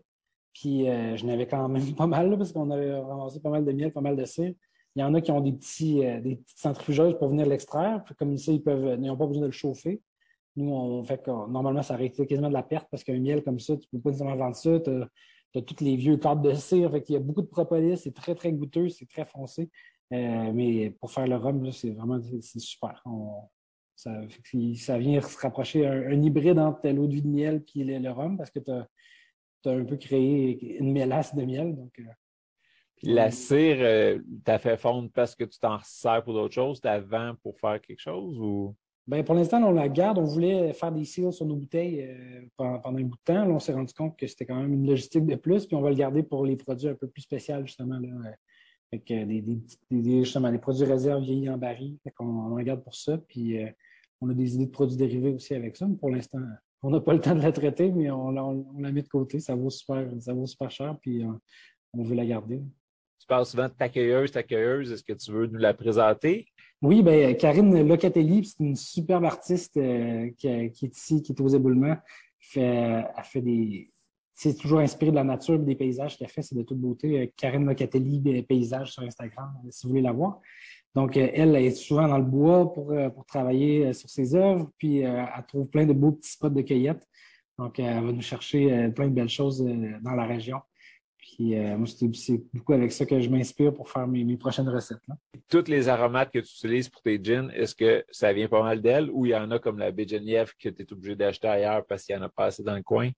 Puis 0.54 0.90
euh, 0.90 1.18
je 1.18 1.26
n'avais 1.26 1.48
quand 1.48 1.68
même 1.68 1.96
pas 1.96 2.08
mal, 2.08 2.38
parce 2.38 2.54
qu'on 2.54 2.72
avait 2.72 2.96
ramassé 2.96 3.42
pas 3.42 3.50
mal 3.50 3.66
de 3.66 3.72
miel, 3.74 3.92
pas 3.92 4.02
mal 4.02 4.16
de 4.16 4.24
cire. 4.24 4.54
Il 4.96 5.02
y 5.02 5.04
en 5.04 5.14
a 5.16 5.22
qui 5.22 5.32
ont 5.32 5.42
des, 5.42 5.52
petits, 5.52 6.06
euh, 6.06 6.22
des 6.22 6.38
petites 6.38 6.60
centrifugeuses 6.60 7.18
pour 7.18 7.28
venir 7.28 7.46
l'extraire. 7.46 8.04
Comme 8.18 8.38
ça, 8.38 8.54
ils 8.54 8.64
peuvent, 8.64 8.96
n'ont 9.00 9.18
pas 9.18 9.26
besoin 9.26 9.42
de 9.42 9.48
le 9.48 9.52
chauffer. 9.52 10.02
Nous, 10.56 10.72
on 10.72 11.04
fait 11.04 11.22
que 11.22 11.30
normalement, 11.30 11.82
ça 11.82 11.96
aurait 11.96 12.10
quasiment 12.10 12.50
de 12.50 12.54
la 12.54 12.64
perte 12.64 12.88
parce 12.90 13.04
qu'un 13.04 13.20
miel 13.20 13.44
comme 13.44 13.60
ça, 13.60 13.76
tu 13.78 13.88
ne 13.92 13.98
peux 13.98 14.04
pas 14.04 14.10
nécessairement 14.12 14.36
vendre 14.36 14.56
ça. 14.56 14.80
Tu 14.80 15.60
as, 15.60 15.62
tous 15.62 15.84
les 15.84 15.96
vieux 15.96 16.18
cadres 16.18 16.42
de 16.42 16.54
cire. 16.54 16.92
Fait 16.92 17.02
qu'il 17.02 17.14
y 17.14 17.18
a 17.18 17.22
beaucoup 17.22 17.42
de 17.42 17.48
propolis. 17.48 17.98
C'est 17.98 18.14
très, 18.14 18.36
très 18.36 18.52
goûteux. 18.52 18.90
C'est 18.90 19.08
très 19.08 19.26
foncé. 19.26 19.70
Euh, 20.12 20.52
mais 20.54 20.92
pour 21.00 21.12
faire 21.12 21.28
le 21.28 21.36
rhum, 21.36 21.72
c'est 21.72 21.92
vraiment 21.92 22.20
super. 22.42 23.04
ça, 23.96 24.22
ça, 24.76 24.98
vient 24.98 25.22
se 25.22 25.38
rapprocher 25.40 25.88
un, 25.88 26.12
un 26.12 26.22
hybride 26.22 26.60
entre 26.60 26.88
l'eau 26.90 27.08
de 27.08 27.14
vie 27.14 27.22
de 27.22 27.28
miel 27.28 27.64
et 27.76 27.84
le, 27.84 27.98
le 28.00 28.12
rhum 28.12 28.38
parce 28.38 28.52
que 28.52 28.60
tu 28.60 28.72
as 28.72 28.88
tu 29.64 29.70
as 29.70 29.74
un 29.74 29.86
peu 29.86 29.98
créé 29.98 30.78
une 30.78 30.92
mélasse 30.92 31.34
de 31.34 31.44
miel. 31.44 31.76
Donc, 31.76 31.98
euh, 32.00 32.04
la 33.04 33.32
cire, 33.32 33.78
euh, 33.80 34.20
tu 34.46 34.52
as 34.52 34.60
fait 34.60 34.78
fondre 34.78 35.10
parce 35.14 35.36
que 35.36 35.44
tu 35.44 35.60
t'en 35.60 35.80
sers 35.84 36.24
pour 36.24 36.34
d'autres 36.34 36.54
choses, 36.54 36.80
tu 36.80 36.88
vends 37.06 37.36
pour 37.42 37.58
faire 37.60 37.82
quelque 37.82 38.00
chose 38.00 38.38
ou? 38.40 38.76
Bien, 39.06 39.24
pour 39.24 39.36
l'instant, 39.36 39.62
on 39.64 39.72
la 39.72 39.90
garde. 39.90 40.18
On 40.18 40.24
voulait 40.24 40.74
faire 40.74 40.92
des 40.92 41.04
cires 41.04 41.34
sur 41.34 41.46
nos 41.46 41.56
bouteilles 41.56 42.02
euh, 42.02 42.42
pendant, 42.56 42.98
un 42.98 43.04
bout 43.04 43.18
de 43.18 43.24
temps. 43.24 43.46
Là, 43.46 43.50
on 43.50 43.60
s'est 43.60 43.74
rendu 43.74 43.94
compte 43.94 44.18
que 44.18 44.28
c'était 44.28 44.46
quand 44.46 44.56
même 44.56 44.74
une 44.74 44.88
logistique 44.88 45.26
de 45.26 45.36
plus, 45.36 45.66
puis 45.66 45.76
on 45.76 45.82
va 45.82 45.90
le 45.90 45.96
garder 45.96 46.24
pour 46.24 46.46
les 46.46 46.56
produits 46.56 46.88
un 46.88 46.96
peu 46.96 47.08
plus 47.08 47.22
spéciaux, 47.22 47.66
justement. 47.66 48.00
Là, 48.00 48.32
avec 48.92 49.08
des, 49.08 50.24
justement, 50.24 50.56
produits 50.58 50.86
réserves 50.86 51.24
vieillis 51.24 51.50
en 51.50 51.58
baril. 51.58 51.98
on, 52.20 52.26
on 52.26 52.56
la 52.56 52.64
garde 52.64 52.84
pour 52.84 52.96
ça. 52.96 53.18
Puis 53.18 53.58
on 54.22 54.30
a 54.30 54.34
des 54.34 54.56
idées 54.56 54.68
de 54.68 54.72
produits 54.72 54.98
dérivés 54.98 55.32
aussi 55.32 55.54
avec 55.54 55.76
ça, 55.76 55.88
mais 55.88 55.98
pour 55.98 56.10
l'instant, 56.10 56.40
on 56.82 56.90
n'a 56.90 57.00
pas 57.00 57.14
le 57.14 57.20
temps 57.20 57.36
de 57.36 57.42
la 57.42 57.52
traiter, 57.52 57.92
mais 57.92 58.10
on, 58.12 58.32
la 58.32 58.92
met 58.92 59.02
de 59.02 59.08
côté. 59.08 59.40
Ça 59.40 59.56
vaut 59.56 59.70
super, 59.70 60.08
ça 60.20 60.34
vaut 60.34 60.46
super 60.46 60.72
cher, 60.72 60.98
puis 61.02 61.24
euh, 61.24 61.32
on 61.94 62.04
veut 62.04 62.16
la 62.16 62.26
garder. 62.26 62.62
Tu 63.20 63.28
parles 63.28 63.46
souvent 63.46 63.68
de 63.68 63.74
ta 63.74 63.88
cueilleuse, 63.90 64.32
ta. 64.32 64.42
Est-ce 64.42 65.04
que 65.04 65.14
tu 65.14 65.32
veux 65.32 65.48
nous 65.48 65.60
la 65.60 65.74
présenter? 65.74 66.48
Oui, 66.84 67.02
bien, 67.02 67.34
Karine 67.34 67.88
Locatelli, 67.88 68.46
c'est 68.46 68.64
une 68.64 68.76
superbe 68.76 69.26
artiste 69.26 69.78
euh, 69.78 70.30
qui, 70.38 70.48
est 70.48 70.82
ici, 70.82 71.24
qui 71.24 71.32
est 71.32 71.42
aux 71.42 71.48
éboulements. 71.48 71.96
Elle 72.56 73.06
fait, 73.24 73.42
des. 73.42 73.90
C'est 74.36 74.56
toujours 74.58 74.80
inspiré 74.80 75.12
de 75.12 75.16
la 75.16 75.24
nature 75.24 75.58
des 75.58 75.76
paysages 75.76 76.18
qu'elle 76.18 76.28
fait, 76.28 76.42
c'est 76.42 76.56
de 76.56 76.64
toute 76.64 76.80
beauté. 76.80 77.22
Euh, 77.22 77.28
Karine 77.36 77.66
Locatelli, 77.66 78.44
paysage 78.44 78.92
sur 78.92 79.04
Instagram, 79.04 79.52
si 79.72 79.88
vous 79.88 79.90
voulez 79.92 80.02
la 80.02 80.12
voir. 80.12 80.42
Donc, 80.96 81.18
euh, 81.18 81.28
elle, 81.34 81.56
est 81.56 81.72
souvent 81.72 82.08
dans 82.08 82.18
le 82.18 82.24
bois 82.24 82.72
pour, 82.72 82.92
euh, 82.92 83.10
pour 83.10 83.26
travailler 83.26 83.88
euh, 83.88 83.94
sur 83.94 84.10
ses 84.10 84.36
œuvres, 84.36 84.70
puis 84.78 85.00
elle 85.00 85.28
trouve 85.48 85.70
plein 85.70 85.86
de 85.86 85.94
beaux 85.94 86.12
petits 86.12 86.32
spots 86.32 86.50
de 86.50 86.62
cueillette. 86.62 87.08
Donc, 87.58 87.80
elle 87.80 88.04
va 88.04 88.12
nous 88.12 88.22
chercher 88.22 88.90
plein 88.96 89.08
de 89.08 89.14
belles 89.14 89.30
choses 89.30 89.64
dans 89.64 90.16
la 90.16 90.26
région. 90.26 90.58
Puis 91.24 91.56
moi, 91.56 91.88
c'est 91.88 92.42
beaucoup 92.54 92.74
avec 92.74 92.92
ça 92.92 93.06
que 93.06 93.20
je 93.20 93.30
m'inspire 93.30 93.74
pour 93.74 93.90
faire 93.90 94.08
mes, 94.08 94.38
prochaines 94.38 94.68
recettes. 94.68 95.00
Toutes 95.50 95.70
les 95.70 95.88
aromates 95.88 96.32
que 96.32 96.40
tu 96.40 96.52
utilises 96.58 96.90
pour 96.90 97.02
tes 97.02 97.20
gins, 97.24 97.50
est-ce 97.50 97.74
que 97.74 98.04
ça 98.12 98.34
vient 98.34 98.48
pas 98.48 98.62
mal 98.62 98.82
d'elle 98.82 99.10
ou 99.10 99.26
il 99.26 99.30
y 99.30 99.36
en 99.36 99.50
a 99.52 99.58
comme 99.58 99.80
la 99.80 99.92
baie 99.92 100.06
que 100.06 100.70
tu 100.70 100.82
es 100.82 100.94
obligé 100.94 101.16
d'acheter 101.16 101.48
ailleurs 101.48 101.86
parce 101.88 102.04
qu'il 102.04 102.16
y 102.16 102.20
en 102.20 102.22
a 102.22 102.30
pas 102.30 102.46
assez 102.46 102.62
dans 102.62 102.76
le 102.76 102.84
coin? 102.84 103.10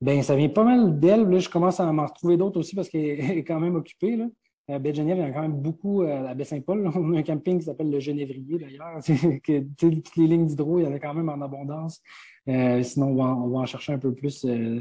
Bien, 0.00 0.22
ça 0.22 0.34
vient 0.34 0.48
pas 0.48 0.64
mal 0.64 0.98
d'elle. 0.98 1.28
Là, 1.28 1.38
je 1.38 1.48
commence 1.48 1.78
à 1.78 1.92
m'en 1.92 2.06
retrouver 2.06 2.38
d'autres 2.38 2.58
aussi 2.58 2.74
parce 2.74 2.88
qu'elle 2.88 3.38
est 3.38 3.44
quand 3.44 3.60
même 3.60 3.76
occupée. 3.76 4.16
Là. 4.16 4.26
À 4.68 4.78
baie 4.78 4.94
Genève, 4.94 5.18
il 5.18 5.20
y 5.20 5.24
en 5.24 5.28
a 5.28 5.32
quand 5.32 5.42
même 5.42 5.60
beaucoup 5.60 6.02
euh, 6.02 6.26
à 6.26 6.34
Baie-Saint-Paul. 6.34 6.90
On 6.94 7.14
a 7.14 7.18
un 7.18 7.22
camping 7.22 7.58
qui 7.58 7.64
s'appelle 7.64 7.90
le 7.90 8.00
Genévrier, 8.00 8.58
d'ailleurs. 8.58 9.00
Toutes 9.76 10.16
les 10.16 10.26
lignes 10.26 10.46
d'hydro, 10.46 10.78
il 10.78 10.84
y 10.84 10.86
en 10.86 10.92
a 10.92 10.98
quand 10.98 11.12
même 11.12 11.28
en 11.28 11.40
abondance. 11.42 12.00
Euh, 12.48 12.82
sinon, 12.82 13.08
on 13.08 13.48
va, 13.48 13.58
en 13.58 13.66
chercher 13.66 13.92
un 13.92 13.98
peu 13.98 14.14
plus 14.14 14.44
euh, 14.44 14.80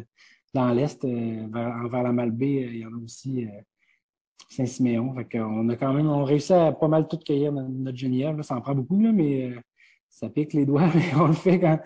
dans 0.53 0.73
l'Est, 0.73 1.05
vers, 1.05 2.03
la 2.03 2.12
Malbaie, 2.12 2.67
il 2.71 2.77
y 2.77 2.85
en 2.85 2.93
a 2.93 3.03
aussi 3.03 3.47
Saint-Siméon. 4.49 5.15
on 5.15 5.69
a 5.69 5.75
quand 5.75 5.93
même 5.93 6.07
on 6.07 6.23
réussi 6.23 6.53
à 6.53 6.71
pas 6.71 6.88
mal 6.88 7.07
tout 7.07 7.19
cueillir 7.19 7.51
notre 7.51 7.97
Geneviève. 7.97 8.41
Ça 8.41 8.55
en 8.55 8.62
prend 8.62 8.75
beaucoup, 8.75 8.97
mais 8.97 9.53
ça 10.09 10.29
pique 10.29 10.53
les 10.53 10.65
doigts, 10.65 10.88
mais 10.95 11.15
on 11.15 11.27
le 11.27 11.33
fait 11.33 11.59
quand. 11.59 11.79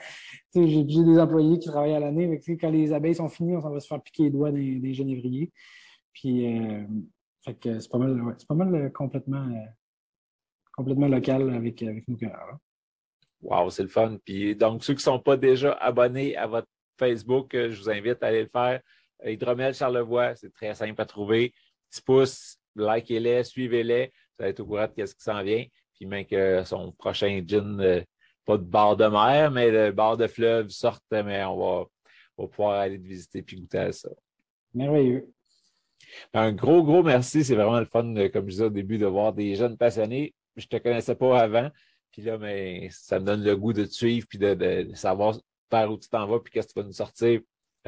J'ai 0.55 0.83
des 0.83 1.19
employés 1.19 1.59
qui 1.59 1.67
travaillent 1.67 1.95
à 1.95 1.99
l'année. 1.99 2.39
Quand 2.59 2.69
les 2.69 2.93
abeilles 2.93 3.15
sont 3.15 3.29
finies, 3.29 3.55
on 3.55 3.69
va 3.69 3.79
se 3.79 3.87
faire 3.87 4.01
piquer 4.01 4.23
les 4.23 4.29
doigts 4.29 4.51
des, 4.51 4.79
des 4.79 4.93
genévriers. 4.93 5.51
Puis 6.13 6.45
fait 7.43 7.55
que 7.55 7.79
c'est 7.79 7.89
pas 7.89 7.97
mal, 7.97 8.35
c'est 8.37 8.47
pas 8.47 8.55
mal 8.55 8.73
euh, 8.73 8.89
complètement, 8.89 9.45
euh, 9.49 9.65
complètement 10.71 11.07
local 11.07 11.53
avec, 11.53 11.83
avec 11.83 12.07
nos 12.07 12.15
cœurs. 12.15 12.57
Wow, 13.41 13.69
c'est 13.69 13.83
le 13.83 13.89
fun. 13.89 14.17
Puis 14.23 14.55
donc, 14.55 14.83
ceux 14.83 14.93
qui 14.93 14.99
ne 14.99 15.13
sont 15.13 15.19
pas 15.19 15.35
déjà 15.35 15.73
abonnés 15.73 16.37
à 16.37 16.47
votre 16.47 16.69
Facebook, 16.97 17.53
euh, 17.55 17.71
je 17.71 17.79
vous 17.79 17.89
invite 17.89 18.21
à 18.21 18.27
aller 18.27 18.43
le 18.43 18.49
faire. 18.49 18.81
Hydromel 19.23 19.73
Charlevoix, 19.73 20.35
c'est 20.35 20.53
très 20.53 20.73
simple 20.75 21.01
à 21.01 21.05
trouver. 21.05 21.53
Petit 21.89 22.01
pouce, 22.01 22.57
likez-les, 22.75 23.43
suivez-les. 23.43 24.11
Vous 24.37 24.43
allez 24.43 24.51
être 24.51 24.59
au 24.59 24.65
courant 24.65 24.87
de 24.95 25.05
ce 25.05 25.15
qui 25.15 25.23
s'en 25.23 25.41
vient. 25.43 25.65
Puis 25.95 26.05
même 26.05 26.25
que 26.25 26.63
son 26.63 26.91
prochain 26.91 27.41
gin, 27.45 27.79
euh, 27.79 28.01
pas 28.45 28.57
de 28.57 28.63
bord 28.63 28.97
de 28.97 29.05
mer, 29.05 29.51
mais 29.51 29.71
de 29.71 29.91
bord 29.91 30.17
de 30.17 30.27
fleuve 30.27 30.69
sorte, 30.69 31.03
mais 31.11 31.43
on 31.45 31.57
va, 31.57 31.85
on 32.37 32.43
va 32.43 32.49
pouvoir 32.49 32.79
aller 32.79 32.99
te 32.99 33.07
visiter 33.07 33.41
puis 33.41 33.57
goûter 33.57 33.77
à 33.77 33.91
ça. 33.91 34.09
Merveilleux. 34.73 35.31
Un 36.33 36.51
gros, 36.51 36.83
gros 36.83 37.03
merci. 37.03 37.43
C'est 37.43 37.55
vraiment 37.55 37.79
le 37.79 37.85
fun, 37.85 38.13
comme 38.29 38.45
je 38.45 38.51
disais 38.51 38.65
au 38.65 38.69
début, 38.69 38.97
de 38.97 39.05
voir 39.05 39.33
des 39.33 39.55
jeunes 39.55 39.77
passionnés. 39.77 40.33
Je 40.55 40.65
ne 40.71 40.77
te 40.77 40.83
connaissais 40.83 41.15
pas 41.15 41.39
avant. 41.39 41.69
Puis 42.11 42.21
là, 42.21 42.37
mais 42.37 42.89
ça 42.91 43.19
me 43.19 43.25
donne 43.25 43.43
le 43.43 43.55
goût 43.55 43.73
de 43.73 43.85
te 43.85 43.91
suivre 43.91 44.27
puis 44.27 44.37
de, 44.37 44.53
de 44.53 44.93
savoir 44.93 45.35
où 45.91 45.97
tu 45.97 46.09
t'en 46.09 46.27
vas 46.27 46.39
puis 46.39 46.51
qu'est-ce 46.51 46.67
que 46.67 46.73
tu 46.73 46.79
vas 46.79 46.85
nous 46.85 46.93
sortir. 46.93 47.41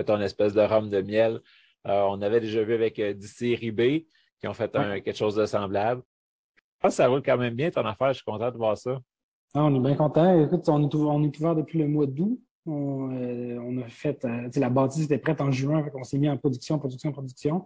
ton 0.05 0.21
espèce 0.21 0.53
de 0.53 0.61
rhum 0.61 0.89
de 0.89 1.01
miel. 1.01 1.41
Euh, 1.87 2.01
on 2.09 2.21
avait 2.21 2.39
déjà 2.39 2.63
vu 2.63 2.73
avec 2.73 2.99
euh, 2.99 3.13
Distillery 3.13 3.71
B 3.71 3.81
qui 4.39 4.47
ont 4.47 4.53
fait 4.53 4.71
quelque 4.71 5.15
chose 5.15 5.35
de 5.35 5.45
semblable. 5.45 6.01
Je 6.57 6.79
pense 6.81 6.91
que 6.91 6.95
ça 6.97 7.07
roule 7.07 7.21
quand 7.23 7.37
même 7.37 7.53
bien 7.53 7.71
ton 7.71 7.85
affaire. 7.85 8.09
Je 8.09 8.15
suis 8.15 8.25
content 8.25 8.51
de 8.51 8.57
voir 8.57 8.77
ça. 8.77 8.99
Ah, 9.53 9.63
on 9.63 9.75
est 9.75 9.79
bien 9.79 9.95
content. 9.95 10.43
Écoute, 10.43 10.67
on 10.67 10.83
est, 10.83 10.95
on 10.95 11.23
est 11.23 11.39
ouvert 11.39 11.55
depuis 11.55 11.79
le 11.79 11.87
mois 11.87 12.05
d'août. 12.05 12.39
On, 12.65 13.11
euh, 13.13 13.83
a 13.83 13.87
fait, 13.87 14.25
euh, 14.25 14.49
la 14.55 14.69
bâtisse 14.69 15.05
était 15.05 15.19
prête 15.19 15.39
en 15.39 15.51
juin, 15.51 15.85
on 15.93 16.03
s'est 16.03 16.17
mis 16.17 16.27
en 16.27 16.35
production, 16.35 16.79
production, 16.79 17.11
production. 17.11 17.65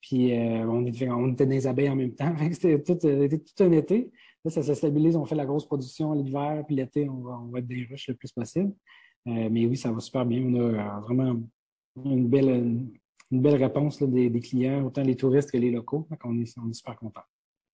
Puis 0.00 0.36
euh, 0.36 0.66
on, 0.68 0.84
était, 0.84 1.08
on, 1.08 1.32
était, 1.32 1.46
dans 1.46 1.52
les 1.52 1.66
abeilles 1.66 1.88
en 1.88 1.96
même 1.96 2.14
temps. 2.14 2.34
C'était 2.52 2.82
tout, 2.82 2.96
tout, 2.96 3.64
un 3.64 3.72
été. 3.72 4.10
Là, 4.44 4.50
ça 4.50 4.62
se 4.62 4.74
stabilise. 4.74 5.16
On 5.16 5.24
fait 5.24 5.34
la 5.34 5.46
grosse 5.46 5.66
production 5.66 6.12
l'hiver, 6.12 6.64
puis 6.66 6.76
l'été, 6.76 7.08
on 7.08 7.20
va, 7.20 7.40
on 7.42 7.46
va 7.46 7.60
être 7.60 7.66
des 7.66 7.86
rushs 7.88 8.08
le 8.08 8.14
plus 8.14 8.32
possible. 8.32 8.72
Mais 9.26 9.66
oui, 9.66 9.76
ça 9.76 9.90
va 9.90 10.00
super 10.00 10.24
bien. 10.24 10.42
On 10.42 10.76
a 10.76 11.00
vraiment 11.00 11.40
une 12.04 12.28
belle, 12.28 12.48
une, 13.30 13.42
belle 13.42 13.56
réponse 13.56 14.02
des, 14.02 14.40
clients, 14.40 14.84
autant 14.84 15.02
les 15.02 15.16
touristes 15.16 15.50
que 15.50 15.56
les 15.56 15.70
locaux. 15.70 16.06
Donc 16.10 16.20
on, 16.24 16.38
est, 16.40 16.58
on 16.58 16.68
est 16.68 16.74
super 16.74 16.96
contents. 16.96 17.24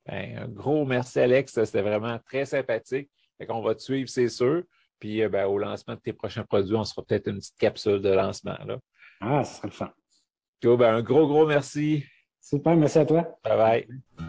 Ben, 0.07 0.39
un 0.39 0.49
gros 0.49 0.85
merci, 0.85 1.21
Alex. 1.21 1.53
C'était 1.65 1.83
vraiment 1.83 2.19
très 2.25 2.45
sympathique. 2.45 3.11
On 3.49 3.63
va 3.63 3.75
te 3.75 3.83
suivre, 3.83 4.09
c'est 4.09 4.29
sûr. 4.29 4.63
Puis 4.99 5.27
ben, 5.29 5.47
au 5.47 5.59
lancement 5.59 5.95
de 5.95 6.01
tes 6.01 6.13
prochains 6.13 6.45
produits, 6.45 6.77
on 6.77 6.85
sera 6.85 7.03
peut-être 7.03 7.29
une 7.29 7.39
petite 7.39 7.59
capsule 7.59 8.01
de 8.01 8.11
lancement. 8.11 8.59
Là. 8.67 8.79
Ah, 9.21 9.45
ce 9.45 9.57
serait 9.57 9.69
le 9.69 9.75
fun. 9.75 9.93
Ben, 10.63 10.95
un 10.95 11.03
gros, 11.03 11.27
gros 11.27 11.47
merci. 11.47 12.05
Super, 12.41 12.77
merci 12.77 12.99
à 12.99 13.07
toi. 13.07 13.39
Bye 13.45 13.87
bye. 14.19 14.29